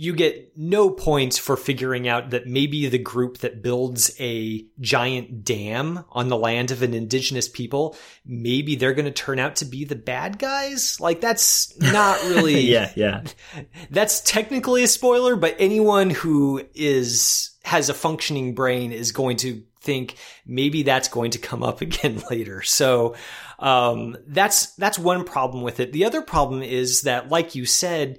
[0.00, 5.42] you get no points for figuring out that maybe the group that builds a giant
[5.42, 9.64] dam on the land of an indigenous people, maybe they're going to turn out to
[9.64, 11.00] be the bad guys.
[11.00, 13.24] Like that's not really, yeah, yeah.
[13.90, 19.64] That's technically a spoiler, but anyone who is, has a functioning brain is going to
[19.88, 22.62] think maybe that's going to come up again later.
[22.62, 23.16] So,
[23.58, 25.92] um, that's, that's one problem with it.
[25.92, 28.18] The other problem is that, like you said,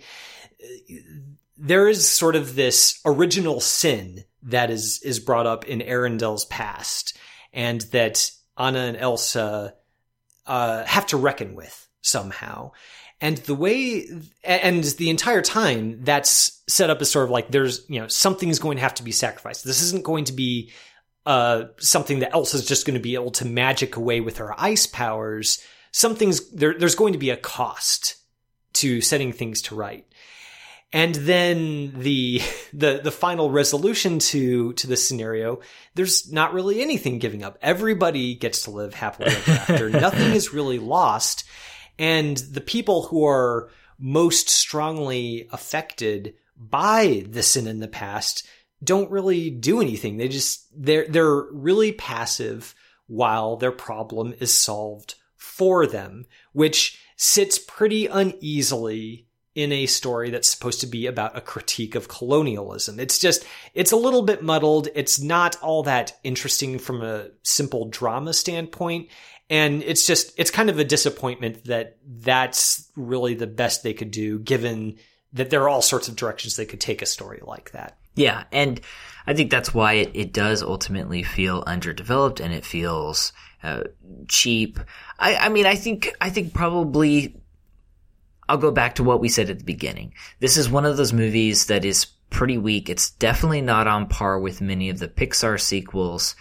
[1.58, 7.18] there is sort of this original sin that is is brought up in Arendelle's past,
[7.54, 9.76] and that Anna and Elsa
[10.48, 12.72] uh, have to reckon with somehow.
[13.22, 14.08] And the way,
[14.46, 18.60] and the entire time, that's set up as sort of like there's, you know, something's
[18.60, 19.66] going to have to be sacrificed.
[19.66, 20.72] This isn't going to be
[21.26, 24.86] uh, something that Elsa's just going to be able to magic away with her ice
[24.88, 25.64] powers.
[25.92, 26.78] Something's there.
[26.78, 28.18] There's going to be a cost
[28.74, 30.06] to setting things to right.
[30.92, 32.42] And then the,
[32.74, 35.60] the, the final resolution to, to this scenario,
[35.96, 37.58] there's not really anything giving up.
[37.62, 39.90] Everybody gets to live happily ever after.
[39.90, 41.44] Nothing is really lost.
[41.98, 48.48] And the people who are most strongly affected by the sin in the past
[48.84, 50.18] don't really do anything.
[50.18, 52.76] They just, they're, they're really passive
[53.08, 60.50] while their problem is solved for them, which sits pretty uneasily in a story that's
[60.50, 63.00] supposed to be about a critique of colonialism.
[63.00, 64.88] It's just, it's a little bit muddled.
[64.96, 69.10] It's not all that interesting from a simple drama standpoint.
[69.50, 74.12] And it's just, it's kind of a disappointment that that's really the best they could
[74.12, 74.98] do given
[75.34, 77.99] that there are all sorts of directions they could take a story like that.
[78.16, 78.44] Yeah.
[78.52, 78.82] And
[79.28, 83.32] I think that's why it, it does ultimately feel underdeveloped and it feels
[83.64, 83.84] uh,
[84.28, 84.80] cheap.
[85.20, 87.40] I, I mean, I think, I think probably
[88.48, 90.14] I'll go back to what we said at the beginning.
[90.40, 92.90] This is one of those movies that is pretty weak.
[92.90, 96.36] It's definitely not on par with many of the Pixar sequels.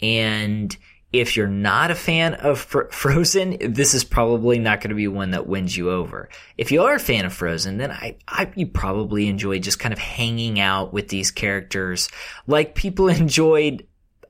[0.00, 0.74] And
[1.12, 5.08] if you're not a fan of Fr- Frozen, this is probably not going to be
[5.08, 6.28] one that wins you over.
[6.56, 9.92] If you are a fan of Frozen, then I, I, you probably enjoy just kind
[9.92, 12.08] of hanging out with these characters
[12.46, 13.86] like people enjoyed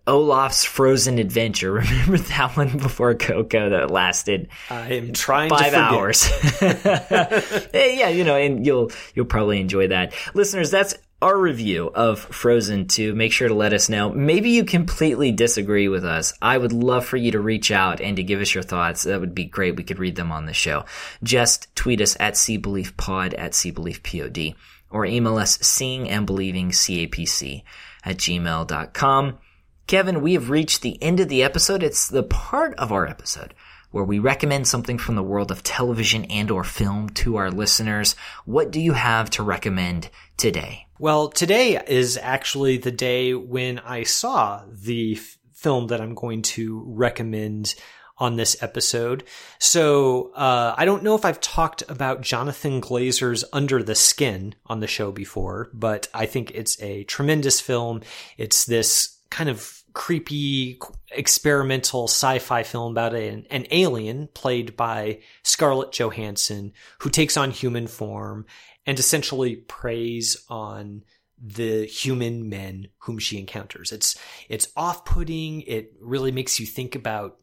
[0.06, 1.72] Olaf's Frozen Adventure.
[1.72, 4.48] Remember that one before Coco that lasted?
[4.70, 6.28] I am trying five hours.
[6.62, 10.70] Eh, yeah, you know, and you'll you'll probably enjoy that, listeners.
[10.70, 13.14] That's our review of Frozen 2.
[13.14, 14.10] Make sure to let us know.
[14.10, 16.32] Maybe you completely disagree with us.
[16.40, 19.02] I would love for you to reach out and to give us your thoughts.
[19.02, 19.76] That would be great.
[19.76, 20.86] We could read them on the show.
[21.22, 24.54] Just tweet us at CBeliefPod at CBeliefPod
[24.90, 27.64] or email us seeing and believing CAPC
[28.02, 29.38] at gmail.com.
[29.86, 31.82] Kevin, we have reached the end of the episode.
[31.82, 33.54] It's the part of our episode
[33.90, 38.14] where we recommend something from the world of television and or film to our listeners.
[38.46, 40.86] What do you have to recommend today?
[41.00, 46.42] Well, today is actually the day when I saw the f- film that I'm going
[46.42, 47.74] to recommend
[48.18, 49.24] on this episode.
[49.58, 54.80] So, uh, I don't know if I've talked about Jonathan Glazer's Under the Skin on
[54.80, 58.02] the show before, but I think it's a tremendous film.
[58.36, 60.78] It's this kind of creepy
[61.12, 67.86] experimental sci-fi film about an, an alien played by Scarlett Johansson who takes on human
[67.86, 68.46] form
[68.86, 71.02] and essentially preys on
[71.42, 73.92] the human men whom she encounters.
[73.92, 74.18] It's
[74.48, 75.62] it's off-putting.
[75.62, 77.38] It really makes you think about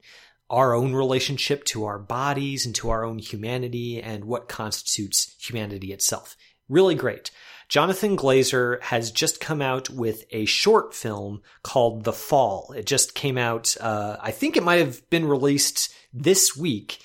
[0.49, 5.91] our own relationship to our bodies and to our own humanity and what constitutes humanity
[5.91, 6.38] itself.
[6.69, 7.31] Really great.
[7.69, 12.73] Jonathan Glazer has just come out with a short film called The Fall.
[12.77, 16.99] It just came out, uh, I think it might have been released this week,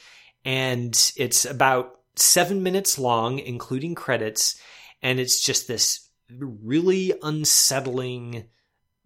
[0.45, 4.61] and it's about seven minutes long, including credits,
[5.03, 6.09] and it's just this
[6.39, 8.45] really unsettling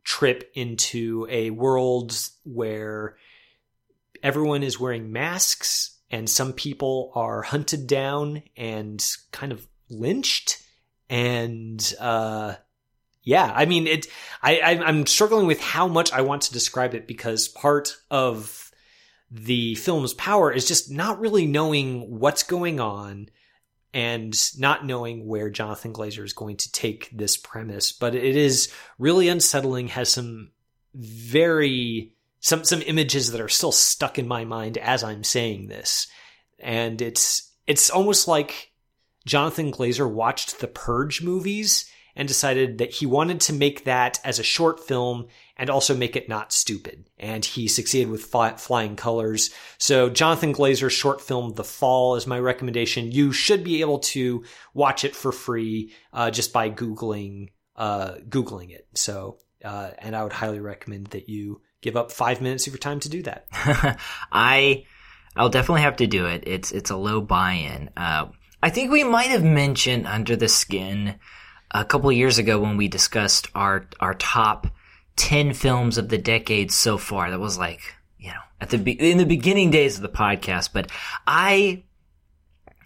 [0.04, 3.16] trip into a world where
[4.22, 10.62] everyone is wearing masks and some people are hunted down and kind of lynched
[11.08, 12.54] and uh,
[13.22, 14.06] yeah, I mean it.
[14.40, 18.65] I, I'm struggling with how much I want to describe it because part of
[19.36, 23.28] the film's power is just not really knowing what's going on
[23.92, 27.92] and not knowing where Jonathan Glazer is going to take this premise.
[27.92, 30.52] But it is really unsettling, has some
[30.94, 36.06] very some some images that are still stuck in my mind as I'm saying this.
[36.58, 38.72] And it's it's almost like
[39.26, 44.38] Jonathan Glazer watched the Purge movies and decided that he wanted to make that as
[44.38, 47.08] a short film and also make it not stupid.
[47.18, 49.50] And he succeeded with fly- flying colors.
[49.78, 53.12] So Jonathan Glazer's short film The Fall is my recommendation.
[53.12, 54.44] You should be able to
[54.74, 58.88] watch it for free uh, just by googling uh, googling it.
[58.94, 62.78] So uh, and I would highly recommend that you give up five minutes of your
[62.78, 63.46] time to do that.
[64.32, 64.84] I
[65.34, 66.44] I'll definitely have to do it.
[66.46, 67.90] It's it's a low buy-in.
[67.96, 68.26] Uh,
[68.62, 71.16] I think we might have mentioned Under the Skin
[71.70, 74.68] a couple years ago when we discussed our our top
[75.16, 77.30] 10 films of the decade so far.
[77.30, 77.80] That was like,
[78.18, 80.90] you know, at the be- in the beginning days of the podcast, but
[81.26, 81.84] I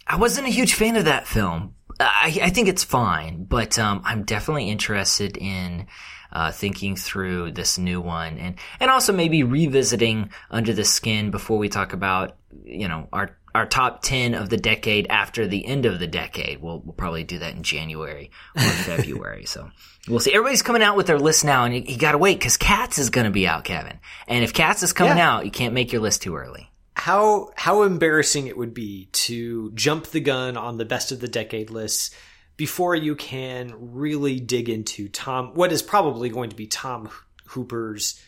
[0.07, 1.75] I wasn't a huge fan of that film.
[1.99, 5.87] I, I think it's fine, but um, I'm definitely interested in
[6.31, 11.57] uh, thinking through this new one and and also maybe revisiting Under the Skin before
[11.57, 15.85] we talk about you know our our top 10 of the decade after the end
[15.85, 16.61] of the decade.
[16.61, 19.45] We'll, we'll probably do that in January or February.
[19.45, 19.69] so
[20.07, 20.33] we'll see.
[20.33, 23.09] Everybody's coming out with their list now and you, you gotta wait because Cats is
[23.09, 23.99] gonna be out, Kevin.
[24.27, 25.29] And if Cats is coming Yeah.
[25.35, 26.71] out, you can't make your list too early.
[26.95, 31.27] how how embarrassing it would be to jump the gun on the best of the
[31.27, 32.11] decade lists
[32.57, 37.09] before you can really dig into Tom what is probably going to be Tom
[37.47, 38.21] Hooper's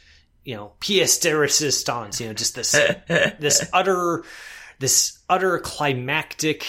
[0.44, 2.72] you know pièce de résistance you know just this
[3.40, 4.24] this utter
[4.80, 6.66] this utter climactic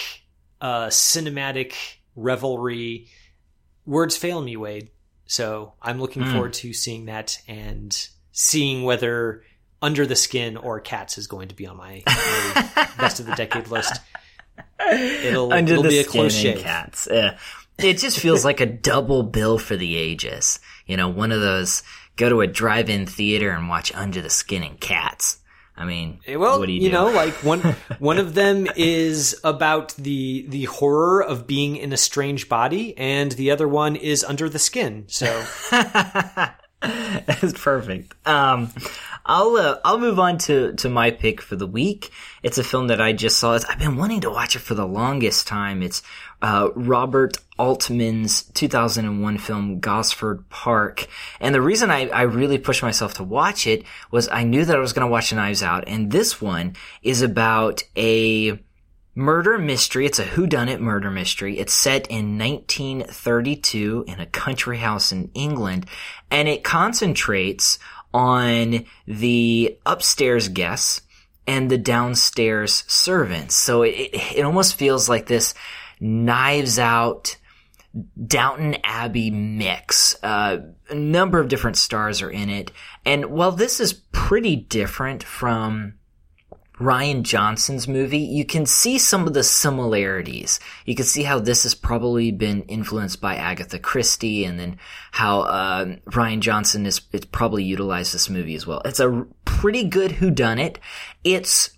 [0.61, 1.73] uh cinematic
[2.15, 3.07] revelry
[3.85, 4.89] words fail me Wade
[5.25, 6.31] so I'm looking Mm.
[6.33, 9.43] forward to seeing that and seeing whether
[9.81, 13.35] under the Skin or Cats is going to be on my, my best of the
[13.35, 13.99] decade list.
[14.79, 16.59] It'll, Under it'll the be a Skin close shave.
[16.59, 17.07] Cats.
[17.11, 17.37] Yeah.
[17.77, 20.59] It just feels like a double bill for the ages.
[20.85, 21.83] You know, one of those
[22.15, 25.39] go to a drive-in theater and watch Under the Skin and Cats.
[25.77, 27.59] I mean, Eh, Well, you, you, know, like one
[27.99, 33.31] one of them is about the the horror of being in a strange body, and
[33.33, 35.05] the other one is under the skin.
[35.07, 35.27] So
[37.25, 38.15] That's perfect.
[38.27, 38.71] Um,
[39.25, 42.11] I'll uh, I'll move on to to my pick for the week.
[42.43, 43.57] It's a film that I just saw.
[43.67, 45.81] I've been wanting to watch it for the longest time.
[45.81, 46.03] It's
[46.41, 51.07] uh, Robert Altman's 2001 film Gosford Park,
[51.39, 54.75] and the reason I I really pushed myself to watch it was I knew that
[54.75, 58.59] I was going to watch Knives Out, and this one is about a
[59.15, 60.05] murder mystery.
[60.05, 61.57] It's a whodunit murder mystery.
[61.57, 65.87] It's set in 1932 in a country house in England,
[66.29, 67.79] and it concentrates
[68.13, 71.01] on the upstairs guests
[71.47, 73.55] and the downstairs servants.
[73.55, 75.53] So it, it, almost feels like this
[75.99, 77.37] knives out
[78.25, 80.15] Downton Abbey mix.
[80.23, 80.57] Uh,
[80.89, 82.71] a number of different stars are in it.
[83.05, 85.95] And while this is pretty different from
[86.79, 90.59] Rian Johnson's movie, you can see some of the similarities.
[90.85, 94.77] You can see how this has probably been influenced by Agatha Christie, and then
[95.11, 98.81] how uh, Rian Johnson has it's probably utilized this movie as well.
[98.83, 100.77] It's a pretty good whodunit.
[101.23, 101.69] It's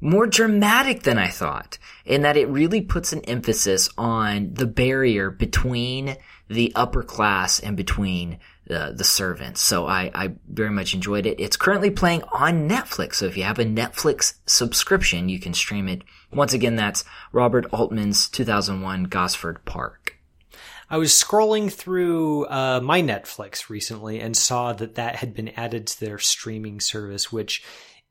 [0.00, 5.30] more dramatic than I thought, in that it really puts an emphasis on the barrier
[5.30, 6.16] between
[6.54, 9.60] the upper class and between the, the servants.
[9.60, 11.38] So I, I very much enjoyed it.
[11.38, 13.16] It's currently playing on Netflix.
[13.16, 16.02] So if you have a Netflix subscription, you can stream it.
[16.32, 20.18] Once again, that's Robert Altman's 2001 Gosford Park.
[20.88, 25.86] I was scrolling through uh, my Netflix recently and saw that that had been added
[25.88, 27.62] to their streaming service, which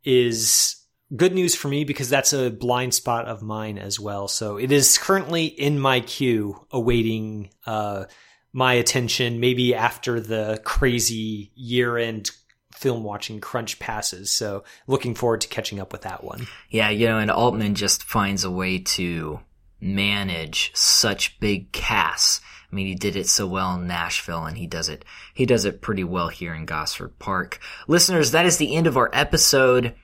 [0.03, 0.83] is
[1.15, 4.27] good news for me because that's a blind spot of mine as well.
[4.27, 8.05] So it is currently in my queue awaiting uh,
[8.53, 12.29] my attention, maybe after the crazy year end
[12.73, 14.31] film watching crunch passes.
[14.31, 16.47] So looking forward to catching up with that one.
[16.69, 19.39] Yeah, you know, and Altman just finds a way to
[19.81, 22.41] manage such big casts.
[22.71, 25.65] I mean, he did it so well in Nashville and he does it, he does
[25.65, 27.59] it pretty well here in Gosford Park.
[27.87, 29.95] Listeners, that is the end of our episode.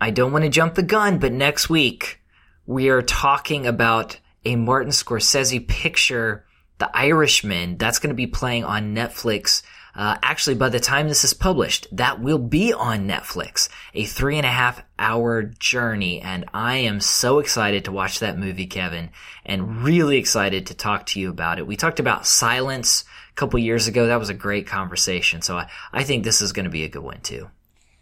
[0.00, 2.20] I don't want to jump the gun, but next week
[2.66, 6.45] we are talking about a Martin Scorsese picture,
[6.78, 7.78] The Irishman.
[7.78, 9.62] That's going to be playing on Netflix.
[9.94, 13.70] Uh, actually, by the time this is published, that will be on Netflix.
[13.94, 16.20] A three and a half hour journey.
[16.20, 19.08] And I am so excited to watch that movie, Kevin,
[19.46, 21.66] and really excited to talk to you about it.
[21.66, 24.06] We talked about silence a couple years ago.
[24.06, 25.40] That was a great conversation.
[25.40, 27.48] So I, I think this is going to be a good one too.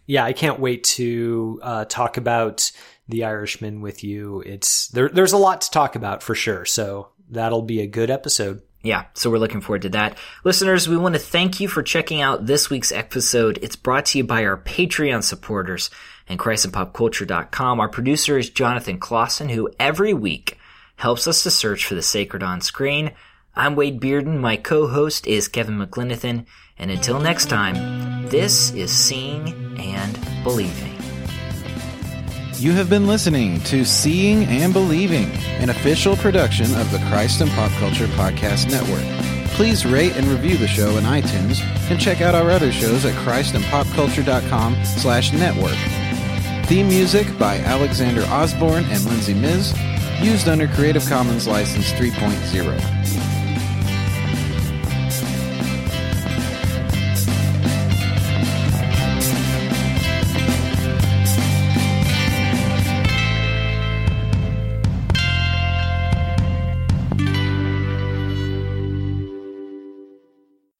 [0.05, 2.71] Yeah, I can't wait to uh, talk about
[3.07, 4.43] The Irishman with you.
[4.45, 5.07] It's there.
[5.07, 6.65] There's a lot to talk about for sure.
[6.65, 8.61] So that'll be a good episode.
[8.85, 10.15] Yeah, so we're looking forward to that.
[10.43, 13.57] Listeners, we want to thank you for checking out this week's episode.
[13.63, 15.89] It's brought to you by our Patreon supporters
[16.29, 17.79] and ChristandPopCulture.com.
[17.79, 20.59] Our producer is Jonathan Clausen, who every week
[20.97, 23.13] helps us to search for the sacred on screen.
[23.55, 24.39] I'm Wade Bearden.
[24.39, 26.45] My co-host is Kevin McLenithan.
[26.77, 30.94] And until next time, this is Seeing and Believing.
[32.57, 35.29] You have been listening to Seeing and Believing,
[35.59, 39.03] an official production of the Christ and Pop Culture Podcast Network.
[39.55, 43.13] Please rate and review the show in iTunes and check out our other shows at
[43.25, 45.75] christandpopculture.com slash network.
[46.67, 49.77] Theme music by Alexander Osborne and Lindsay Miz,
[50.21, 53.14] used under Creative Commons License 3.0.